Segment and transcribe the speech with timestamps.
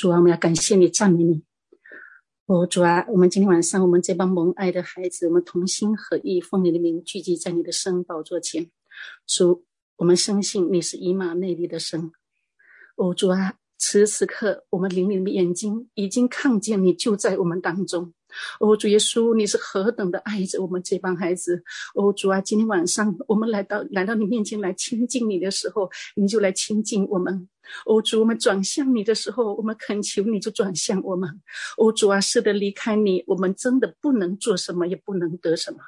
[0.00, 1.42] 主啊，我们要感谢你，赞美你。
[2.46, 8.70] 哦，主啊，我们今天晚上，我们这帮蒙爱的孩子，我们同心合意，奉你的名聚集在你的圣宝座前。
[9.26, 9.64] 主，
[9.96, 12.12] 我们深信你是以马内利的神。
[12.94, 18.14] 哦，主啊，此时此刻，我们灵里的眼睛已经看见你就在我们当中。
[18.60, 21.60] 哦，主耶稣，你是何等的爱着我们这帮孩子。
[21.96, 27.48] 哦，主啊，今天晚上我们来到来到你面前来亲近你的时候，你就来亲近我们。
[27.86, 31.28] 哦，主，我们转向你的时候，我们恳求你就转向我们。
[31.76, 35.78] 哦，主啊，是的，离开你，我们真的不能做什么，也不能得什么。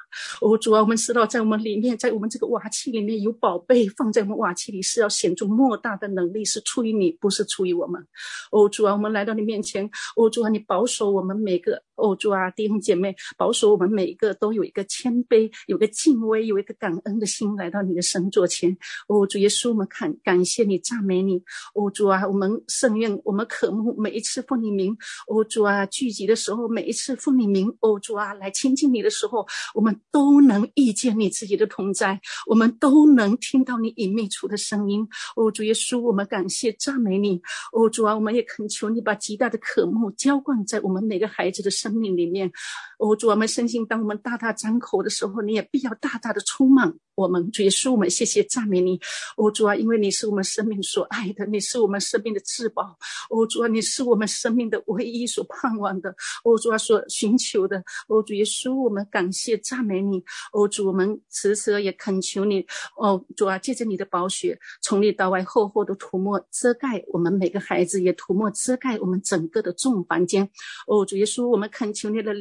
[0.41, 8.05] 哦，主啊，我们知道在我们里面，在我们这个瓦器里面有宝贝，放在我们瓦器里是要显出莫大的能力，是出于你，不是出于我们。
[8.51, 11.83] 哦，主啊，我们来到你面前，哦，主啊，你保守我们每个。
[12.01, 18.75] 哦，主啊，弟兄姐妹，保守我们每一个都有一个谦卑，有个敬畏，有一个感恩的心来到你的神座前。
[19.07, 21.41] 哦，主耶稣，我们感感谢你，赞美你。
[21.75, 24.97] 哦，主啊，我们圣愿，我们渴慕每一次奉你名。
[25.27, 27.71] 哦，主啊，聚集的时候，每一次奉你名。
[27.81, 35.07] 哦，主啊，来亲近你的时候，我们都能遇见你自己的同在，我们都能听到你隐秘处的声音。
[35.35, 37.39] 哦，主耶稣，我们感谢赞美你。
[37.73, 42.49] 哦，主啊，我们也恳求你把极大的渴慕浇灌在我们每个孩子的身生命里面。
[42.97, 46.93] 哦，主啊，我们深信，当我们大大张口的时候，你也必要大大的充满。
[47.15, 48.99] 我们主耶稣，我们谢谢赞美你，
[49.35, 52.97] 哦主啊，因为你是我们生命所爱的，你是我们生命的至宝，
[53.29, 56.09] 哦主啊，你是我们生命的唯一所盼望的，
[56.43, 62.65] 哦主啊，所寻求的，哦主耶稣，我们感谢赞美你，哦主，我们此时也恳求你，
[62.97, 70.49] 哦主啊，借着你的宝血，从里到外厚厚的涂抹遮盖我们每个孩子，也涂抹遮盖我们整个的众房间，
[70.87, 72.31] 哦主耶稣，我们恳恳求你的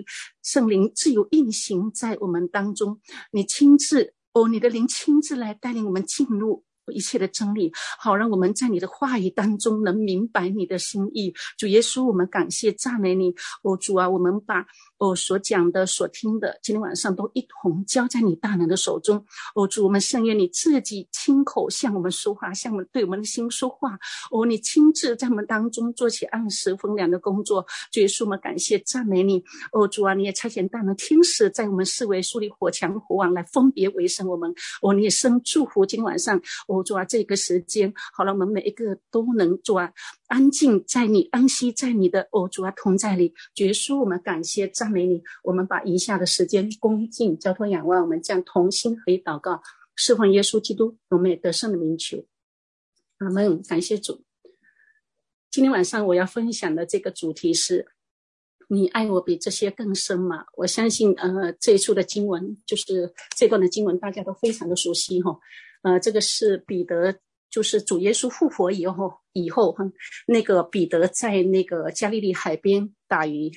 [0.42, 3.00] 圣灵自由运行在我们当中，
[3.32, 4.12] 你亲自。
[4.32, 11.32] 哦，你的灵亲自来带领我们进入一切的真理，好让我们在你的话语当中能明白你的心意。
[11.58, 13.34] 主耶稣，我们感谢赞美你。
[13.62, 14.66] 哦，主啊，我们把。
[15.00, 19.24] 哦，所讲的、所听的，今天晚上都一同交在你大能的手中。
[19.54, 23.98] 哦，主，我们圣愿你自己亲口向我们说话，向我们对我们的心说话。
[24.30, 27.64] 哦，你亲自在我们当中做起按时分粮的工作。
[27.90, 29.42] 主耶稣，我们感谢赞美你。
[29.72, 34.54] 哦，主啊，你也差遣大能天使在我们四围树立火墙火网来分别为圣我们。
[34.82, 36.38] 哦，你也生祝福今天晚上。
[36.68, 39.90] 哦，主啊，这个时间，好了，我们每一个都能做啊。
[40.26, 43.32] 安静在你，安息在你的哦，主啊，同在里。
[43.54, 45.22] 主耶稣，我们感谢赞美你。
[45.44, 49.62] 我们把以下的时间恭敬交托仰望，我们将同心合意祷告，
[49.94, 52.26] 侍奉耶稣基督，我们也得胜的名求。
[53.18, 53.62] 阿门。
[53.62, 54.24] 感谢主。
[55.50, 57.86] 今天晚上我要分享的这个主题是：
[58.68, 60.44] 你爱我比这些更深吗？
[60.56, 65.38] 我相信，呃，这一处的经文就是这段的经文，大家都非常的熟悉哈。
[65.82, 67.20] 呃，这个是彼得。
[67.50, 69.84] 就是主耶稣复活以后，以后哈，
[70.28, 73.50] 那个彼得在那个加利利海边打鱼，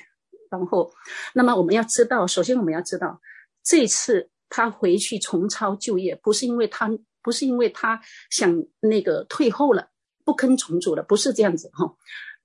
[0.56, 0.92] 然后，
[1.34, 3.20] 那么我们要知道，首先我们要知道，
[3.62, 6.90] 这次他回去重操旧业，不是因为他
[7.22, 8.00] 不是因为他
[8.30, 9.88] 想那个退后了，
[10.24, 11.94] 不跟重组了，不是这样子哈。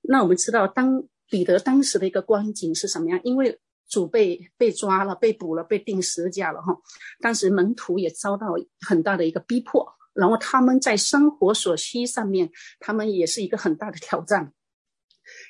[0.01, 3.19] 那我们知道，当彼得当时的一个光景是什么样？
[3.23, 6.75] 因为主被被抓了，被捕了，被钉十字架了哈。
[7.19, 8.47] 当时门徒也遭到
[8.87, 9.87] 很大的一个逼迫。
[10.11, 12.49] 然后他们在生活所需上面，
[12.79, 14.51] 他们也是一个很大的挑战，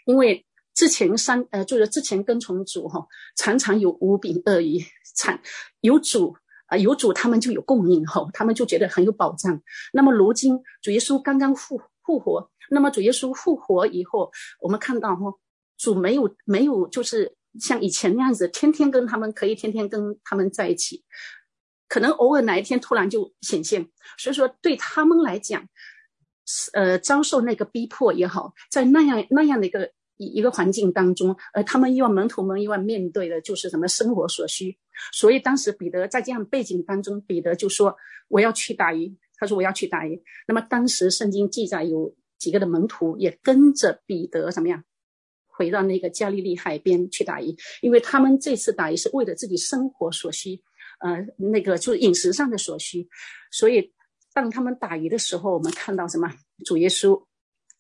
[0.06, 4.80] 因为之前三呃，就是之前跟从主哈，常常有五饼二鱼，
[5.16, 5.42] 产
[5.82, 6.36] 有主
[6.68, 9.62] 啊、有主，他们就有供应哈，他们就觉得很有保障。
[9.92, 14.32] 那么如今主耶稣刚刚复复活，那么主耶稣复活以后，
[14.62, 15.34] 我们看到哈，
[15.78, 21.04] 主没有没有就是像以前那样子，天天跟他们可以天天跟他们在一起。
[21.88, 25.68] 可能偶尔哪一天突然就显现，所以说对他们来讲，
[26.74, 34.78] 呃，遭受那个逼迫也好，在那样那样的一个一一个环境当中，呃，他们又要门徒们又要面对的就是什么生活所需。
[35.12, 37.96] 所以当时彼得在这样背景当中，彼得就说
[38.30, 44.84] ：“我要去打鱼。”他说：“我要去打鱼。”那么当时圣经记载有几个的门徒也跟着彼得怎么样，
[45.48, 50.62] 回到那个加利利海边去打鱼，因为他们这次打鱼是为了自己生活所需。
[51.00, 53.08] 呃，那个就是饮食上的所需，
[53.52, 53.94] 所以
[54.34, 56.30] 当他们打鱼的时候，我们看到什么？
[56.66, 57.24] 主耶稣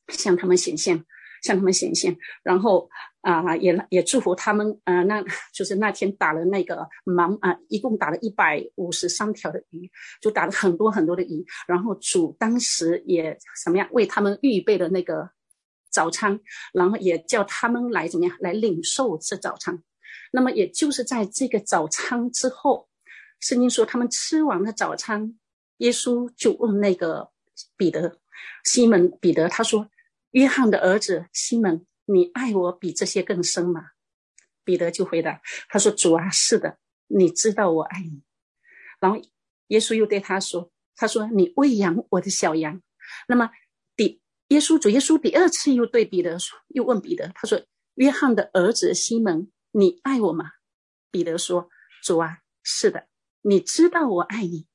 [0.07, 1.03] 向他们显现，
[1.43, 2.89] 向他们显现，然后
[3.21, 4.79] 啊、也也祝福他们。
[4.85, 9.89] 呃，那就是那天打了那个忙啊、一共打了一百五十三条的鱼，
[10.21, 11.45] 就打了很多很多的鱼。
[11.67, 15.29] 然后主当时也什么样，为他们预备的那个
[15.91, 16.39] 早餐，
[16.73, 19.83] 然后也叫他们来怎么样来领受这早餐。
[20.31, 22.87] 那么也就是在这个早餐之后。
[23.41, 25.39] 圣经说，他们吃完了早餐，
[25.77, 27.31] 耶稣就问那个
[27.77, 28.19] 彼得，
[28.65, 29.89] 西门彼得，他说
[30.31, 33.91] ：“约翰的儿子西门，你爱我比这些更深吗？”
[34.63, 36.77] 彼得就回答：“他说，主啊，是的，
[37.07, 38.21] 你知道我爱你。”
[39.01, 39.19] 然后
[39.67, 42.81] 耶稣又对他说：“他说你喂养我的小羊。”
[43.27, 43.49] 那么
[43.95, 47.65] 第耶稣主耶稣第二次又对彼得说，又问彼得：“他说，
[47.95, 50.51] 约翰的儿子西门，你爱我吗？”
[51.09, 51.69] 彼得说
[52.03, 53.07] ：“主啊，是的，
[53.41, 54.67] 你知道我爱你。”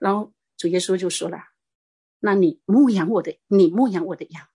[0.00, 1.38] 然后主耶稣就说了
[2.20, 4.46] ：“那你牧养我的，你牧养我的羊。”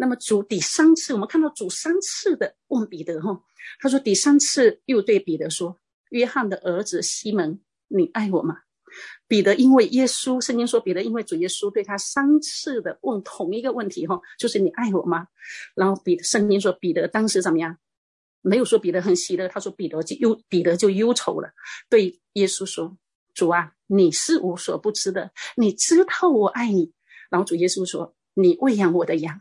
[0.00, 3.42] 那么主第三次，我们看到主三次的问彼得哈，
[3.80, 5.76] 他说第三次又对彼得说
[6.10, 8.58] ：“约翰的儿子西门，你爱我吗？”
[9.26, 15.26] 彼得因为耶稣，圣经说彼得因为主耶稣对他三次的问同一个问题哈，就是你爱我吗？
[15.74, 17.76] 然后彼得圣经说彼得当时怎么样？
[18.40, 21.50] 没有说彼得很喜乐，他说彼得就忧，彼得就忧愁了，
[21.90, 22.96] 对耶稣说
[23.34, 26.92] ：“主啊，你是无所不知的，你知道我爱你。”
[27.30, 29.40] 然后主耶稣说：“你喂养我的羊。”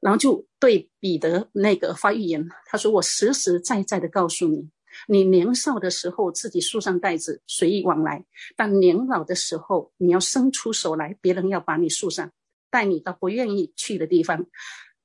[0.00, 4.70] 然后就对彼得那个发预言，他说：“我实实在在的告诉你，
[5.06, 8.24] 你年少的时候自己束上带子随意往来，
[8.56, 12.32] 但年老的时候你要伸出手来，别人要把你束上，
[12.70, 14.46] 带你到不愿意去的地方。”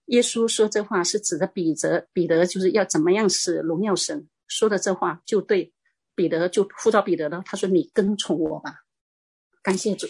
[0.07, 4.29] 耶稣说这话是指的彼得，彼得就是要怎么样使荣耀神。
[4.47, 5.73] 说的这话就对
[6.15, 8.83] 彼得就呼召彼得了，他说：“你跟从我吧。”
[9.61, 10.07] 感谢主。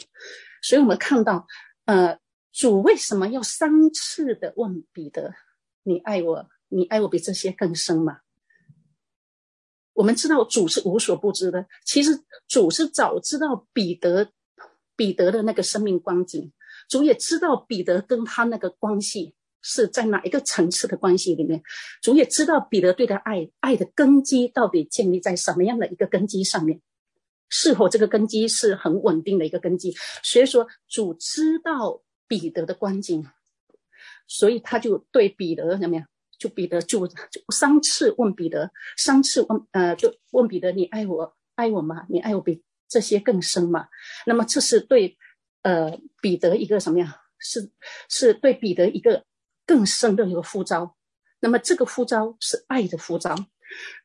[0.61, 1.47] 所以我们看到，
[1.85, 2.19] 呃。
[2.55, 5.35] 主为什么要三次的问彼得
[5.83, 6.49] ：“你爱我？
[6.69, 8.19] 你爱我比这些更深吗？”
[9.91, 14.31] 我们知道主是无所不知的，其实主是早知道彼得
[14.95, 16.53] 彼得的那个生命光景，
[16.87, 21.61] 主也知道彼得跟他那个关系是在哪一个层次的关系里面，
[22.01, 26.79] 主也知道彼得对他爱爱的根基到底建立在什么样的一个根基上面，
[27.49, 29.93] 是否这个根基是很稳定的一个根基？
[30.23, 32.01] 所以说，主知道。
[32.27, 33.25] 彼得的光景，
[34.27, 36.07] 所以他就对彼得怎么样？
[36.37, 42.05] 就彼得就就三次问彼得，三次问呃，就问彼得：“你爱我，爱我吗？
[42.09, 43.87] 你爱我比这些更深吗？”
[44.27, 45.17] 那么这是对
[45.61, 47.21] 呃彼得一个什么呀？
[47.39, 47.71] 是
[48.09, 49.23] 是对彼得一个
[49.65, 50.97] 更深的一个呼召。
[51.39, 53.33] 那么这个呼召是爱的呼召。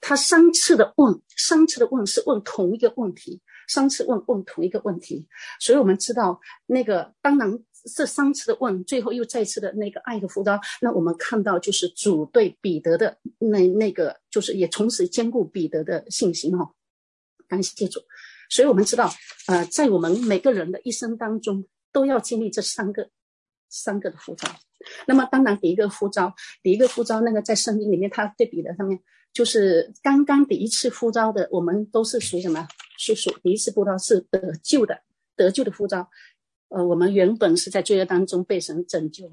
[0.00, 5.26] 他三次的问，三次的问是问同一个问题，三次问问同一个问题。
[5.58, 7.58] 所以我们知道那个当然。
[7.94, 16.74] 这三次的问，最后又再次的那个爱的呼召，那我们看到就是主对彼得的那那个，就是也同时兼顾彼得的信心哈、哦。
[17.48, 18.00] 感谢主，
[18.48, 19.12] 所以我们知道，
[19.48, 23.10] 呃，在我们每个人的一生当中，都要经历这三个
[23.68, 24.48] 三个的呼召。
[25.06, 29.00] 那么，当然第一个呼召，第一个呼召，那个在圣经里面，他对彼得上面，
[29.32, 32.68] 就是刚刚第一次呼召的，我们都是属于什么？
[32.98, 35.02] 是属第一次呼召是得救的，
[35.34, 36.08] 得救的呼召。
[36.70, 39.30] 呃，我们原本是在罪恶当中被神拯救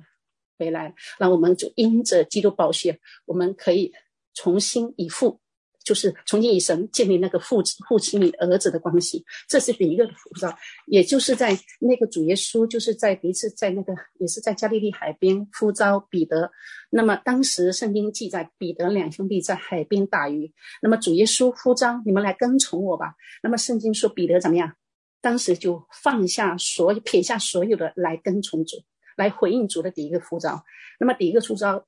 [0.60, 3.94] 回来，那我们就因着基督宝血，我们可以
[4.34, 5.39] 重新以父，
[5.84, 9.24] 就是重新与神建立那个父子、父亲与儿子的关系。
[9.48, 10.51] 这是第一个的呼召，
[10.88, 16.51] 也就是在那个主耶稣，就是在第一次在那个也是在加利利海边呼召彼得。
[16.89, 20.51] 那么当时圣经记载，彼得两兄弟在海边打鱼，
[20.81, 23.13] 那么主耶稣呼召你们来跟从我吧。
[23.44, 24.74] 那么圣经说彼得怎么样？
[25.19, 28.77] 当时就放下所有，撇下所有的来跟从主，
[29.15, 30.63] 来回应主的第一个呼召。
[30.99, 31.85] 那么第一个呼召，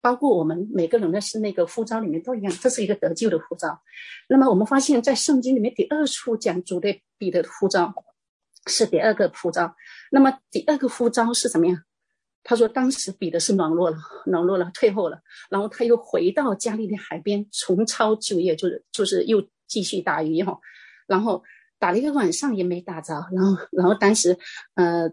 [0.00, 3.82] 包括我们每个人的是那个呼召里面都一样，这是一个得救的呼召。
[4.28, 7.92] 那么我们发现，在圣经里面第二处讲主对彼得的呼召，
[8.66, 9.74] 是第二个呼召。
[10.12, 11.76] 那么第二个呼召是什么样？
[12.44, 15.20] 他说，当时彼得是软弱了，软弱了，退后了，
[15.50, 20.58] 然后他又回到加利利海边重操旧业，就是就是又继续打鱼哈，
[21.08, 21.42] 然后。
[21.84, 24.38] 打了一个晚上也没打着，然后，然后当时，
[24.72, 25.06] 呃，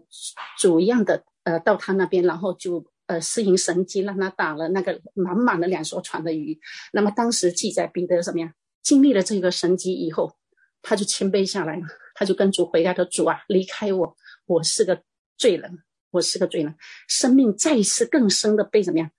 [0.58, 6.58] 主一样的，呃，到他那边，然后就，呃，施行神迹，让他打了那个满满的两艘船的鱼。
[6.90, 8.50] 那么当时记载彼得怎么样？
[8.82, 10.34] 经历了这个神迹以后，
[10.80, 11.82] 他就谦卑下来了，
[12.14, 15.02] 他就跟主回答说：“主啊，离开我，我是个
[15.36, 15.78] 罪人，
[16.10, 16.74] 我是个罪人。”
[17.06, 19.10] 生命再一次更深的被怎么样？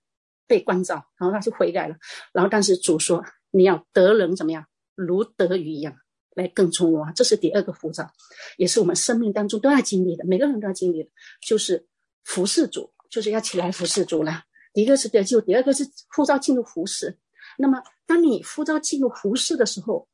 [0.48, 1.94] 被关照，然后他就悔改了。
[2.32, 4.66] 然后当时主说：“你要得人怎么样？
[4.96, 5.94] 如得鱼一样。”
[6.34, 8.10] 来跟从我，这是第二个呼召，
[8.56, 11.10] 也是我们生命当中都要经历的，每个人都要经历的，
[11.40, 11.86] 就是
[12.24, 14.42] 服侍主，就是要起来服侍主了。
[14.72, 17.16] 第一个是得救，第二个是呼召进入服侍。
[17.56, 20.08] 那么，当你呼召进入服侍的时候，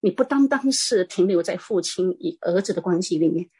[0.00, 3.50] 你不单单是停留在父亲与儿子的关系里面，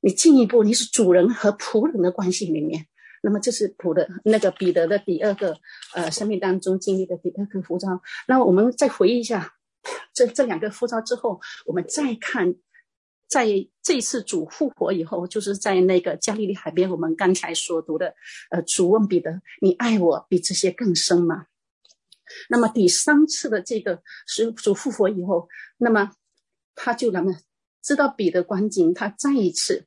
[0.00, 2.86] 你进一步你是主人和仆人的关系里面。
[3.22, 5.56] 那么，这是仆的那个彼得的第二个
[5.94, 8.00] 呃生命当中经历的第二个服装。
[8.26, 9.54] 那我们再回忆一下。
[10.18, 12.52] 这这两个呼召之后，我们再看
[13.28, 13.46] 在
[13.82, 18.12] 这次主复活以后，就是在那个加利利海边，我们刚才所读的，
[18.50, 21.46] 呃，主问彼得：“你爱我比这些更深吗？”
[22.50, 26.10] 那么第三次的这个是主复活以后，那么
[26.74, 27.32] 他就那么
[27.80, 29.86] 知道彼得光景，他再一次，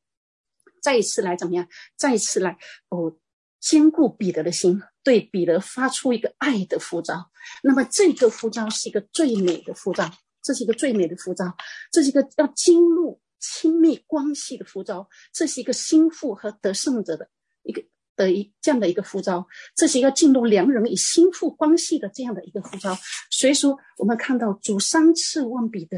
[0.82, 1.68] 再一次来怎么样？
[1.98, 2.58] 再一次来
[2.90, 3.18] 哦，
[3.60, 7.32] 坚固彼得的心，对彼得发出一个爱的呼召。
[7.64, 10.10] 那么这个呼召是一个最美的呼召，
[10.44, 11.56] 这是一个最美的呼召，
[11.92, 13.20] 这是一个要进入。
[13.44, 17.28] 亲密关系的呼召，这是一个心腹和得胜者的
[17.64, 17.84] 一个
[18.16, 22.96] 的一这样的一个呼召，这是一个进入良人与心腹关系的这样的一个呼召。
[23.32, 25.98] 所以说，我们看到主三次问彼得：“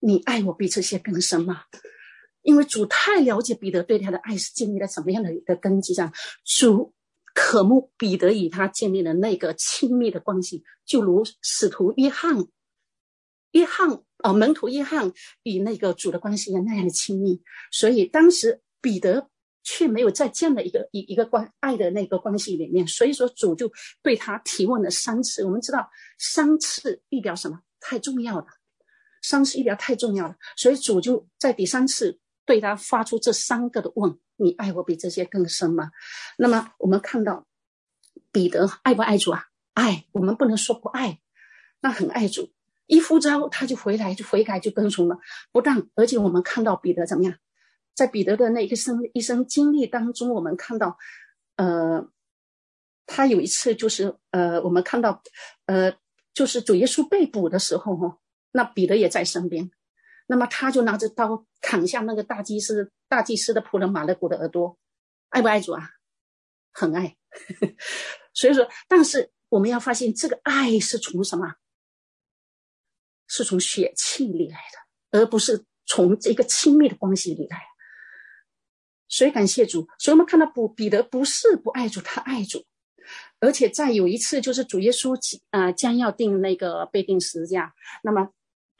[0.00, 1.64] 你爱我比这些更深吗？”
[2.40, 6.10] 因为主太了解彼得对他的爱是建立在什么样的一个根基上，
[6.46, 6.94] 主
[7.34, 12.46] 渴慕彼得与他建立了那个亲密的关系，就如使徒约翰，
[13.52, 14.02] 约翰。
[14.24, 15.12] 哦，门徒约翰
[15.42, 19.28] 与那个主的关系一样那样的亲密，所以当时彼得
[19.64, 23.68] 却没有在这样的一个一一个关爱的那个关系里面，所以说主就
[24.00, 25.44] 对他提问了三次。
[25.44, 27.58] 我们知道三次预表什么？
[27.80, 28.46] 太重要了，
[29.22, 35.90] 三次预表太重要了，所以主就在第三次对他发出这三个的问：你爱我比这些更深吗？
[36.36, 37.46] 那么我们看到
[38.30, 39.46] 彼得爱不爱主啊？
[39.74, 41.20] 爱，我们不能说不爱，
[41.80, 42.52] 那很爱主。
[42.86, 45.18] 一呼召，他就回来，就悔改，就跟从了。
[45.50, 47.34] 不但，而且我们看到彼得怎么样，
[47.94, 50.98] 在彼得的那一生一生经历当中，我们看到，
[51.56, 52.06] 呃，
[53.06, 55.22] 他有一次就是，呃，我们看到，
[55.64, 55.94] 呃，
[56.34, 58.18] 就是主耶稣被捕的时候，哈，
[58.50, 59.70] 那彼得也在身边，
[60.32, 64.78] 那么他就拿着刀砍下那个大祭司大祭司的仆人马勒古的耳朵，
[65.28, 65.90] 爱不爱主啊？
[66.72, 67.18] 很爱。
[68.32, 71.56] 所以说，但是我们要发现，这个爱是从什么？
[73.28, 77.62] 是从血气里来的，而不是从这个亲密的关系里来。
[79.08, 82.64] 所以感谢主，所以我们看到不彼得不是不爱主，他爱主，
[83.38, 85.14] 而且在有一次就是主耶稣
[85.50, 88.32] 呃将要定那个被定十字架，那么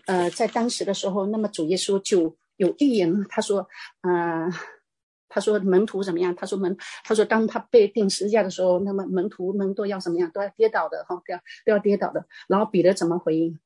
[0.07, 3.69] 呃在当时的时候，那么主耶稣就有预言，他说
[4.03, 4.51] 呃
[5.29, 6.35] 他说门徒怎么样？
[6.35, 10.31] 他说门他说当他被钉十字架的时候，那么门徒们都要怎么样？
[10.33, 12.27] 都要跌倒的哈，都要都要跌倒的。
[12.49, 13.59] 然后彼得怎么回应？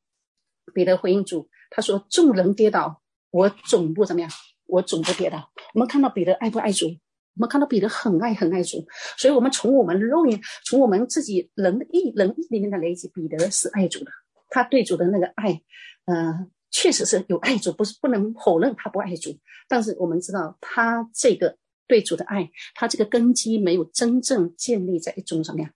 [0.74, 3.00] 彼得回应主，他说：“众人跌倒，
[3.30, 4.30] 我总不怎么样，
[4.66, 6.86] 我总不跌倒。”我们看到彼得爱不爱主？
[6.86, 8.86] 我们看到彼得很爱很爱主，
[9.18, 14.10] 所以，我们从我们肉眼，从我们自己人意人意里面的累积，彼得是爱主的。
[14.48, 15.60] 他对主的那个爱，
[16.06, 19.38] 呃，确实是有爱主，不是不能否认他不爱主。
[19.68, 25.70] 但是我们知道，他这个对主的爱，他这个根基没有真正建立在一种什么样，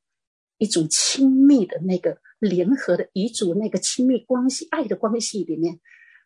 [0.58, 2.18] 一种亲密的那个。
[2.40, 5.78] 联合的遗嘱，那个亲密关系、爱的关系里面，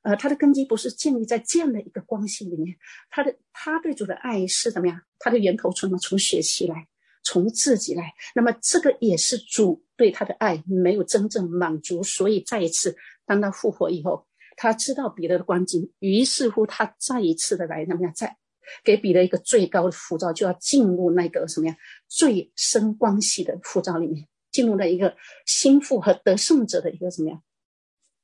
[0.05, 2.77] 呃，他的根基不是建立在这样的一个关系里面，
[3.11, 5.01] 他的他对主的爱是怎么样？
[5.19, 5.99] 他的源头从什么？
[5.99, 6.87] 从血气来，
[7.25, 8.15] 从自己来。
[8.33, 12.97] 那么这个也是主对他的爱没有真正满足，所以再一次
[13.27, 14.27] 当他复活以后，
[14.57, 18.13] 他知道彼得的光景，于是乎他再一次的来怎么样？
[18.15, 18.37] 再
[18.83, 21.77] 给彼得一个最高的呼召，就要进入那个什么呀？
[22.09, 24.29] 最深关系的呼召里面。
[24.51, 25.17] 进入了一个
[25.47, 27.43] 心腹和得胜者的一个什么样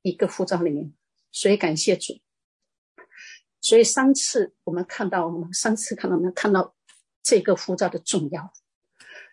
[0.02, 0.94] 一个呼召里面，
[1.32, 2.20] 所以感谢主。
[3.60, 6.76] 所以三次我们看到，我们三次看到，我们看到
[7.20, 8.52] 这个呼召的重要。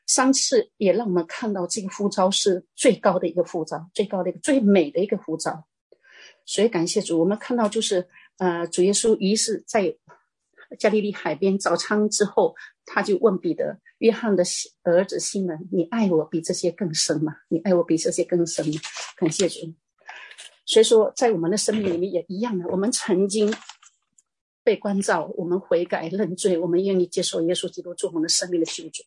[0.07, 5.67] 三次也让我们看到这个呼召是最高的一个呼召，最高的一个最美的一个呼召。
[6.45, 9.95] 所以感谢主，我们看到就是呃，主耶稣于是在
[10.79, 13.79] 加利利海边早餐之后，他就问彼得。
[13.99, 14.43] 约翰的
[14.83, 17.35] 儿子西门，你爱我比这些更深吗？
[17.49, 18.73] 你爱我比这些更深吗？
[19.15, 19.73] 感谢主。
[20.67, 23.51] 所以说，在我们的生命里面也一样的，我们曾经
[24.63, 29.01] 被关照，我们悔改认罪，我们愿意接受耶稣基督做我们的生命的救主，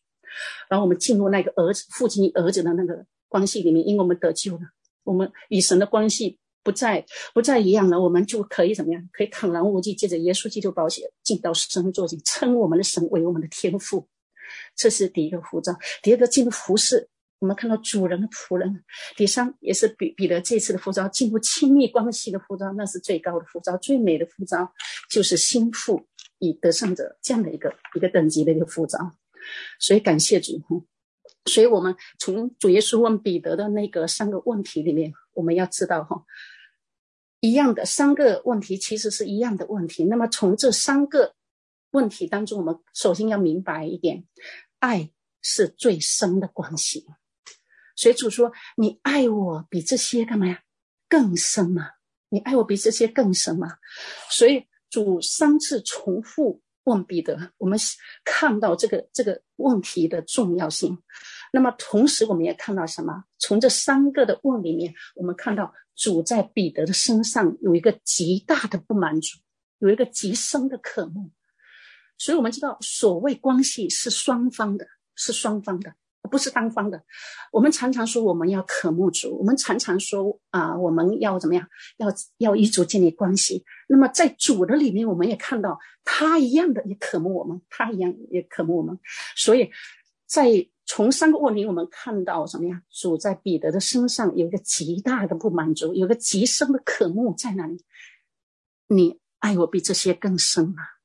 [0.69, 4.61] 然后我们进入那个儿子父亲儿子的那个关系里面，因为我们得救了，
[5.03, 9.09] 我们与神的关系不再不再一样了，我们就可以怎么样？
[9.11, 14.07] 可以坦然无惧，借着耶稣基督宝血进到神座前，称我们的神为我们的天父。
[14.75, 15.73] 这是第一个呼召，
[16.03, 17.07] 第二个进入服侍，
[17.39, 18.83] 我们看到主人的仆人。
[19.15, 24.71] 第三也是彼彼得这次的呼召，进入亲密关系的呼召，那是最高的呼召，最美的呼召，
[25.09, 26.05] 就是心腹
[26.39, 28.99] 与得胜者这样的一个一个等级的一个呼召。
[29.79, 30.61] 所以感谢主，
[31.45, 36.23] 所以我们从主耶稣问彼得的那个三个问题里面，我们要知道哈，
[37.39, 40.03] 一样的三个问题其实是一样的问题。
[40.05, 41.35] 那么从这三个。
[41.93, 44.23] 问题当中，我们首先要明白一点，
[44.79, 47.05] 爱是最深的关系。
[47.97, 50.63] 所以主说：“你爱我比这些干嘛呀？
[51.09, 51.89] 更深吗？
[52.29, 53.77] 你爱我比这些更深吗？”
[54.31, 57.77] 所以主三次重复问彼得，我们
[58.23, 60.97] 看到这个这个问题的重要性。
[61.53, 63.23] 那么同时，我们也看到什么？
[63.37, 69.37] 从这三个的问里面，我们看到主在彼得的身上有一个极大的不满足，
[69.79, 71.31] 有一个极深的渴慕。
[72.17, 75.93] 所以，我们知道，所谓关系是双方的，是双方的。
[76.29, 77.03] 不是单方的，
[77.51, 81.67] 我们常常说我们要渴慕主，我们常常说啊，我们要怎么样？
[81.97, 83.65] 要要与主建立关系。
[83.87, 88.97] 那么在主的里面，我们也看到他一样的也渴慕我们，他一样也渴慕我们。
[89.35, 89.69] 所以
[90.25, 92.81] 在从三个问题，我们看到什么呀？
[92.89, 97.83] 主在彼得的身上有一个极大的不满足，有个极深的渴慕在哪里？
[98.87, 101.00] 你爱我比这些更深啊！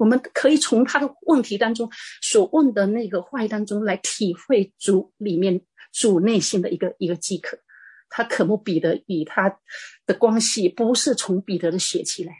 [0.00, 1.86] 我们可以从他的问题当中
[2.22, 5.60] 所问的那个话语当中来体会主里面
[5.92, 7.58] 主内心的一个一个饥渴。
[8.08, 9.60] 他渴慕彼得与他
[10.06, 12.32] 的关系不是从彼得的血气来，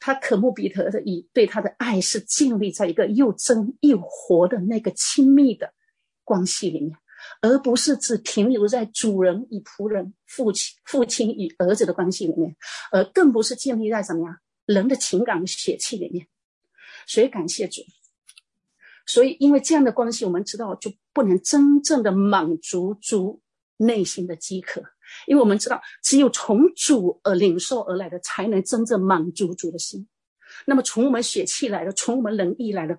[0.00, 5.70] 他渴慕彼得的以对他的爱是建立在一个又真又活的那个亲密的
[6.24, 6.96] 关系里面，
[7.42, 12.56] 而不是只停留在主人与仆人、父亲父亲与儿子的关系里面，
[12.90, 16.26] 而更不是建立在什么呀人的情感血气里面。
[17.06, 17.82] 所以感谢主，
[19.06, 23.40] 所以因为这样的关系，我们知道就不能真正的满足主
[23.76, 24.82] 内心的饥渴，
[25.28, 30.08] 因为我们知道只有从主而领受而来的，才能真正满足主的心。
[30.66, 32.98] 那么从我们血气来的，从我们仁义来的，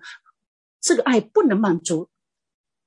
[0.80, 2.08] 这个爱不能满足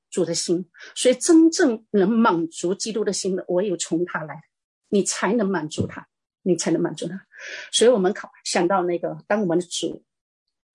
[0.10, 0.68] 主的心。
[0.96, 4.42] 所以真正能满足基督的心的，唯有从他来，
[4.90, 6.08] 你才能满足他，
[6.42, 7.28] 你才能满足他。
[7.72, 10.04] 所以我们考想到那个，当我们的主。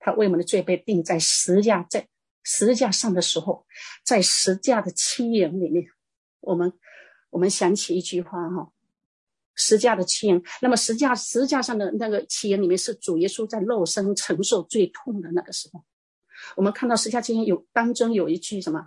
[0.06, 2.06] 他为我们的罪被钉在十架，在
[2.44, 3.66] 十字架上的时候，
[4.04, 5.84] 在十架的七言里面，
[6.38, 6.72] 我们
[7.28, 8.70] 我们想起一句话哈，
[9.56, 10.40] 十架的七言。
[10.62, 15.84] 那么十架十字架上的那个七言里面，是主耶稣在肉身承受最痛的那个时候。
[16.54, 18.86] 我们看到十架七言有当中有一句什么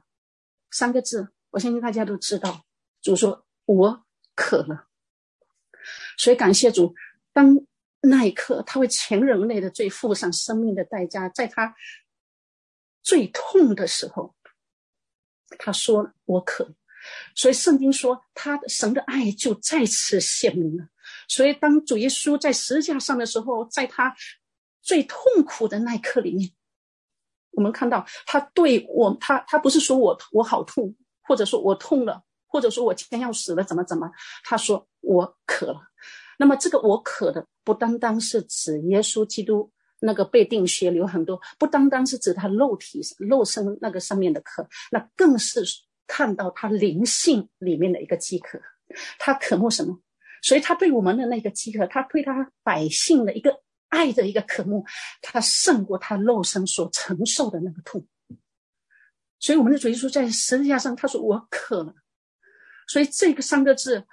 [0.71, 2.63] 三个字，我相信大家都知道，
[3.01, 4.87] 主说：“我渴了。”
[6.17, 6.95] 所以感谢主，
[7.33, 7.59] 当。
[8.01, 11.75] 那一刻，他为全人类的罪付上生命的代价，在他
[13.01, 14.35] 最痛的时候，
[15.57, 16.75] 他说：“我渴。”
[17.33, 20.87] 所以圣经说，他的神的爱就再次显明了。
[21.27, 24.15] 所以当主耶稣在十字架上的时候，在他
[24.81, 26.51] 最痛苦的那一刻里面，
[27.51, 34.11] 我们看到他对我，他他不是说我我好痛，或者说我痛了，或者说我今天要死了，怎么怎么？
[34.43, 35.81] 他说我渴了。
[36.37, 45.63] 那么这个我渴的不单单是指耶稣基督那个被钉血流很多，不单单是指他肉体肉身那个上面的渴，那更是
[46.07, 48.59] 看到他灵性里面的一个饥渴。
[49.19, 50.01] 他渴慕什么？
[50.41, 54.83] 所以他对我们的那个饥渴，他对他百姓的一个爱的一个渴慕，
[55.21, 58.03] 他胜过他肉身所承受的那个痛。
[59.37, 61.93] 所以我们的主耶稣在十字架上，他说我渴了。
[62.87, 64.07] 所以这个三个字。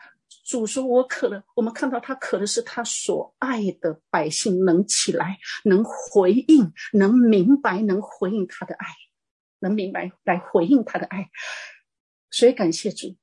[0.46, 8.86] 主说：“我渴了。”我们看到他渴的是他所爱的百姓能起来，能回应，能明白，能回应他的爱，
[9.58, 11.28] 能明白来回应他的爱。
[12.30, 13.16] 所以感谢主，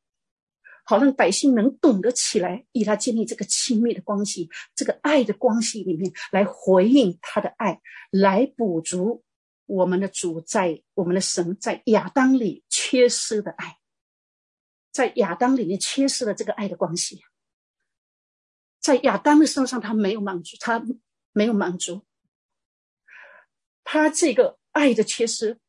[0.84, 7.80] 好让百姓能懂得起来，与他建立这个亲密的关系，这个爱的关系里面来回应他的爱，
[8.12, 9.24] 来补足
[9.66, 13.78] 我们的主在我们的神在亚当里缺失的爱。
[14.94, 17.26] 在亚当里面缺失了这个爱的关系，
[18.80, 20.82] 在亚当的身上他没有满足，他
[21.32, 22.04] 没有满足，
[23.84, 25.60] 他这个爱的缺失，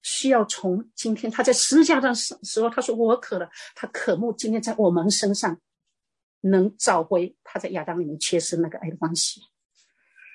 [0.00, 5.60] 需要从今天他在十字架的时时候，他说我渴了，他渴慕今天在我们身上
[6.40, 9.42] 能找回他在亚当里面缺失那个爱的关系，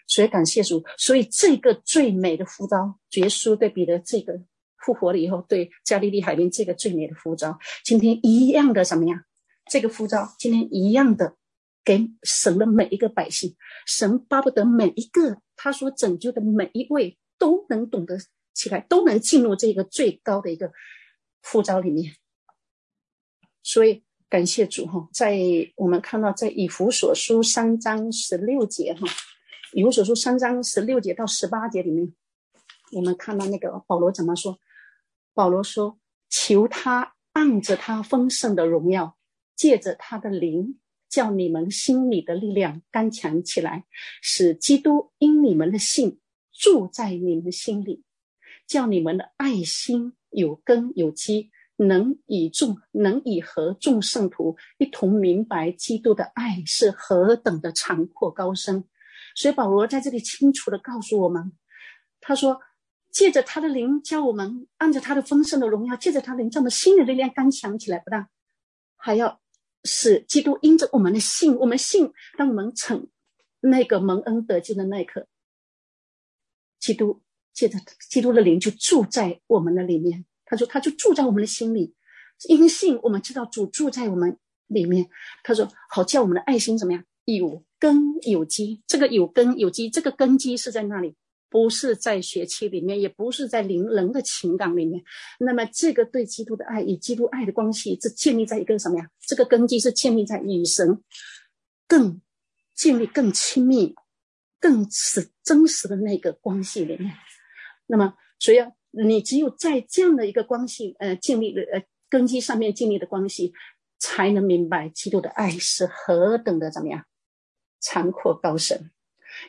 [0.06, 4.40] 所以感谢主，所以这个最美的呼召，耶稣对彼得这个。
[4.86, 9.24] 复活了以后，对加利利海边这个最美的呼召，今天一样的什么呀？
[9.70, 11.36] 这个呼召今天一样的
[11.86, 18.18] 给神的每一个百姓，神巴不得每一个他所拯救的每一位都能懂得
[18.54, 20.72] 起来，都能进入这个最高的一个
[21.44, 22.16] 呼召里面。
[23.62, 25.38] 所以感谢主哈，在
[25.76, 29.08] 我们看到在以弗所书三章十六节哈，
[29.74, 32.12] 以弗所书三章十六节到十八节里面，
[32.94, 34.58] 我们看到那个保罗怎么说？
[35.40, 35.98] 保罗说
[36.28, 39.16] ：“求他按着他丰盛的荣耀，
[39.56, 43.86] 借着他的灵，叫你们心里的力量刚强起来，
[44.22, 46.20] 使基督因你们的信
[46.52, 48.04] 住在你们心里，
[48.68, 58.84] 叫你们的爱心有根有基，能以众能以和众圣徒一同明白基督的爱是何等的长阔高深。”
[59.38, 61.54] 所以保罗在这里清楚的告诉我们，
[62.20, 62.60] 他说，
[63.12, 68.28] 借着他的灵，教我们按着他的丰盛的荣耀，借着他的灵，叫我们心里的力量刚强起来，不但
[68.96, 69.42] 还要
[69.84, 73.08] 使基督因着我们的信，我们信，当我们成
[73.60, 75.28] 那个蒙恩得救的那一刻，
[76.80, 77.22] 基督
[77.54, 80.26] 借着基督的灵就住在我们的里面。
[80.46, 81.94] 他说，他就住在我们的心里，
[82.48, 85.10] 因信我们知道主住在我们里面。
[85.44, 87.04] 他说，好叫我们的爱心怎么样？
[87.26, 91.16] 有根有基，这个有根有基，这个根基是在那里，
[91.50, 95.04] 不是在血气里面，也不是在灵人的情感里面。
[95.40, 99.10] 那么，这个对基督的爱与基督爱的关系，是建立在一个什么呀？
[99.20, 101.04] 这个根基是建立在与神
[101.88, 102.22] 更
[102.76, 103.96] 建立更亲密、
[104.60, 107.12] 更是真实的那个关系里面。
[107.88, 108.58] 那么，所以
[108.92, 113.54] 你只有在这样的一个关系，呃，建立的呃根基上面建立的关系，
[113.98, 117.04] 才能明白基督的爱是何等的怎么样？
[117.82, 118.92] 长阔高深，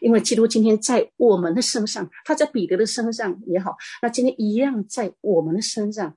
[0.00, 6.16] 因为基督今天在我们的身上，他在彼得的身上也好，那今天一样在我们的身上，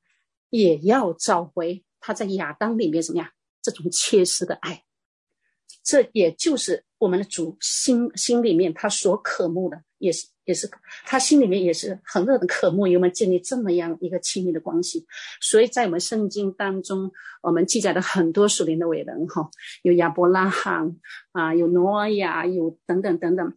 [0.49, 3.29] 也要找回他在亚当里面怎么样
[3.61, 4.83] 这种切实的爱，
[5.83, 10.27] 这也就是我们的主心心里面他所渴慕的，也是。
[10.45, 10.69] 也是，
[11.05, 15.05] 他心里面也是很热的渴慕，与我们建立这么样一个亲密的关系。
[15.39, 17.09] 所以在我们圣经当中，
[17.41, 19.49] 我们记载了很多属灵的伟人，哈，
[19.83, 20.97] 有亚伯拉罕
[21.31, 23.53] 啊，有挪亚，有等等等等，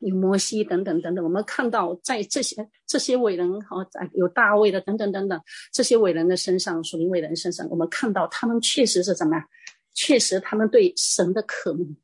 [0.00, 1.24] 有摩西等等等等。
[1.24, 5.40] 我们看到在这些这些伟人，哈，有大卫的等等等等
[5.72, 9.46] 这些伟人的身上，属灵伟人身上，我们看到他们确实是怎么样？
[9.94, 11.94] 确实他们对神的渴慕，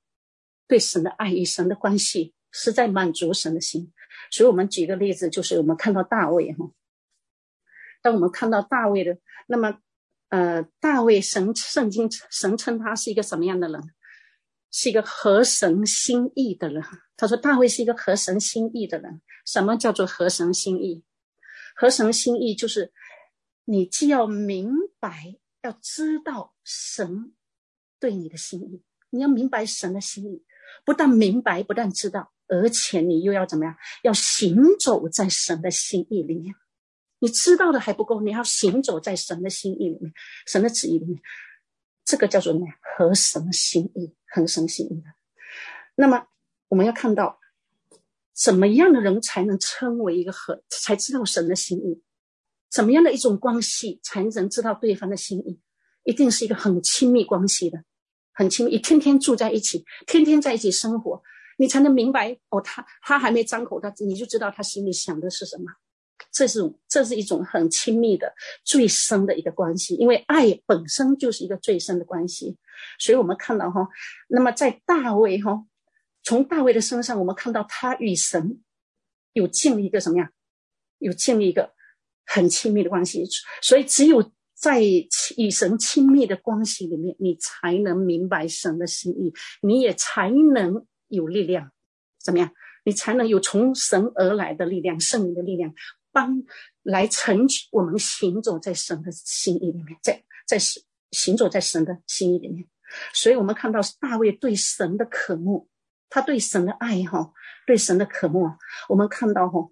[0.67, 3.93] 对神的爱与神的关系，是在满足神的心。
[4.31, 6.71] 所以我们举个例子，就是我们看到大卫哈，
[8.01, 9.79] 当我们看到大卫的，那么，
[10.31, 13.83] 呃，大卫神圣经神称他是一个什么样的人？
[14.73, 16.83] 是一个合神心意的人。
[17.17, 19.23] 他说大卫是一个合神心意的人。
[19.47, 21.05] 什么叫做合神心意？
[21.77, 22.93] 合神心意就是
[23.65, 27.35] 你既要明白，要知道神
[28.01, 30.45] 对你的心意，你要明白神的心意，
[30.85, 32.33] 不但明白，不但知道。
[32.49, 33.75] 而且你又要怎么样？
[34.03, 36.55] 要行走在神的心意里面。
[37.19, 40.13] 你知道的还不够，你要行走在神的心意里面，
[40.47, 41.23] 神的旨意里面。
[42.05, 42.75] 这个叫做什么呀？
[42.97, 45.05] 合神心意，合神心意的。
[45.95, 46.27] 那么
[46.69, 47.39] 我们要看到，
[48.35, 50.63] 怎么样的人才能称为一个合？
[50.69, 52.03] 才知道神的心意？
[52.71, 55.61] 怎么样的一种关系才能知道对方的心意？
[56.05, 57.85] 一定是一个很亲密关系的，
[58.33, 61.23] 很亲密，天天住在一起，天天在一起生活。
[61.59, 65.65] 你才能明白哦，他他还没张口，他你就知道他心里想的是什么。
[66.33, 68.33] 这是这是一种很亲密的、
[68.65, 72.57] 最深的一个关系，因为爱本身就是一个最深的关系。
[72.99, 73.87] 所以我们看到哈，
[74.29, 75.65] 那么在大卫哈，
[76.23, 78.61] 从大卫的身上，我们看到他与神
[79.33, 80.31] 有建立一个什么样？
[80.99, 81.73] 有建立一个
[82.27, 83.25] 很亲密的关系。
[83.61, 84.83] 所以只有在
[85.37, 90.87] 与神亲密的关系里面，你才能明白神的心意，你也才能。
[91.13, 91.71] 有力量，
[92.19, 92.51] 怎么样？
[92.87, 95.75] 你才能有从神而来的力量，圣灵的力量，
[96.13, 96.43] 帮
[96.83, 102.69] 来成全我们行走在神的心意里面，在在行行走在神的心意里面。
[103.13, 105.69] 所以我们看到大卫对神的渴慕，
[106.09, 107.33] 他对神的爱哈，
[107.67, 108.49] 对神的渴慕。
[108.89, 109.69] 我们看到哈，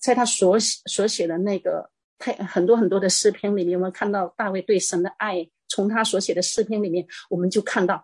[0.00, 8.02] 在他所写所写的那个太很多很多的诗篇里面，我们看到大卫对神的爱，从他所写的诗篇里面，我们就看到，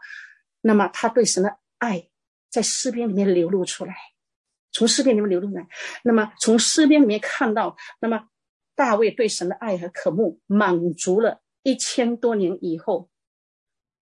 [0.61, 2.07] 那么他对神的爱。
[2.51, 3.95] 在诗篇里面流露出来，
[4.73, 5.67] 从诗篇里面流露出来。
[6.05, 8.29] 那么从诗篇里面看到，那么
[8.75, 13.11] 大卫对神的爱和渴慕满足了一千多年以后，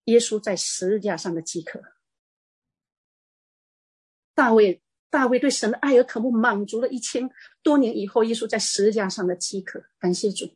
[0.05, 1.83] 耶稣在十字架上的饥渴。
[4.35, 7.29] 大卫大卫对神的爱和渴慕满足了一千
[7.63, 9.83] 多年以后，耶稣在十字架上的饥渴。
[9.99, 10.55] 感谢主，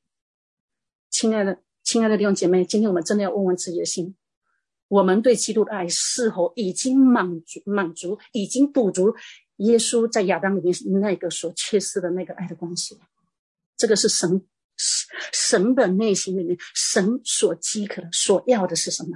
[1.11, 4.15] 亲爱的亲爱的弟兄姐妹，今天我们真的要问问自己的心。
[4.87, 7.61] 我们对基督的爱是否已经满足？
[7.65, 9.15] 满足已经补足
[9.63, 12.99] 耶稣在亚当里面那个所缺失的那个爱的关系？
[13.77, 14.45] 这个是神
[15.33, 19.11] 神的内心里面，神所饥渴、所要的是什么？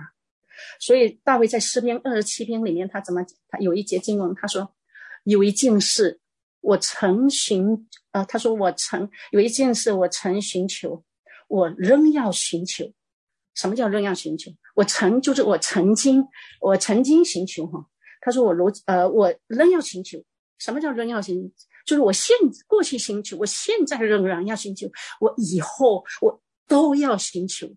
[0.81, 3.25] 所以大卫在诗篇二十七篇里面，他怎么？
[3.49, 4.75] 他有一节经文，他说
[5.25, 6.21] ：“有一件事
[6.61, 11.05] 我曾寻，呃，他说我曾有一件事我曾寻求，
[11.49, 12.93] 我仍要寻求。
[13.55, 16.23] 什么叫仍要寻求？”我曾就是我曾经，
[16.61, 17.87] 我曾经寻求哈。
[18.21, 20.19] 他说我如呃，我仍要寻求。
[20.59, 21.67] 什么叫仍要寻求？
[21.85, 24.89] 就是我现过去寻求，我现在仍然要寻求，
[25.21, 27.69] 我以后我都要寻求。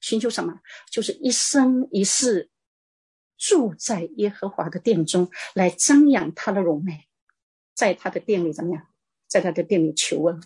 [0.00, 0.60] 寻求什么？
[0.90, 2.50] 就是一生一世
[3.36, 7.06] 住在耶和华的殿中，来瞻仰他的荣美，
[7.74, 8.86] 在他的殿里怎么样？
[9.26, 10.42] 在他的殿里求问。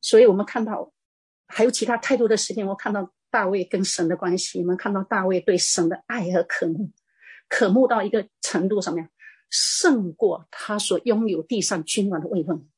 [0.00, 0.92] 所以我们看到
[1.46, 6.90] 还有其他太多的事情，我看到大卫跟神的关系，我们看到大卫对神的爱和渴慕，
[7.48, 9.08] 渴慕到一个程度，什么呀？
[9.50, 12.68] 胜过他所拥有地上君王的位分。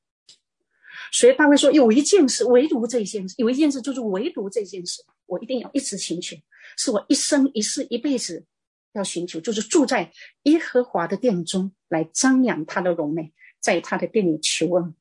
[1.10, 6.36] 所以大卫说：“有一件事，唯独这件事，有一件事就是唯独这件事，我一定要一直寻求，
[6.76, 8.44] 是我一生一世一辈子
[8.92, 14.94] 要寻求，就是住在耶和华的殿中，来张扬他的荣美，在他的殿里求问。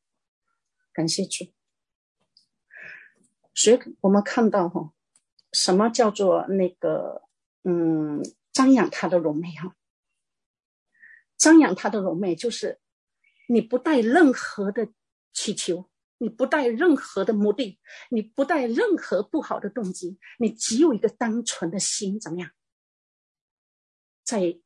[0.93, 1.47] 感谢主。
[3.53, 4.93] 所以我们看到哈，
[5.51, 7.23] 什么叫做那个
[7.63, 9.75] 嗯，张扬他的荣美哈？
[11.38, 12.80] 张扬他的荣美，就是
[13.47, 14.89] 你不带任何的
[15.34, 17.78] 祈求。”你不带任何的目的，
[18.10, 22.50] 你不带任何不好的动机，你只有一个单纯的心，怎么样？
[24.23, 24.60] 在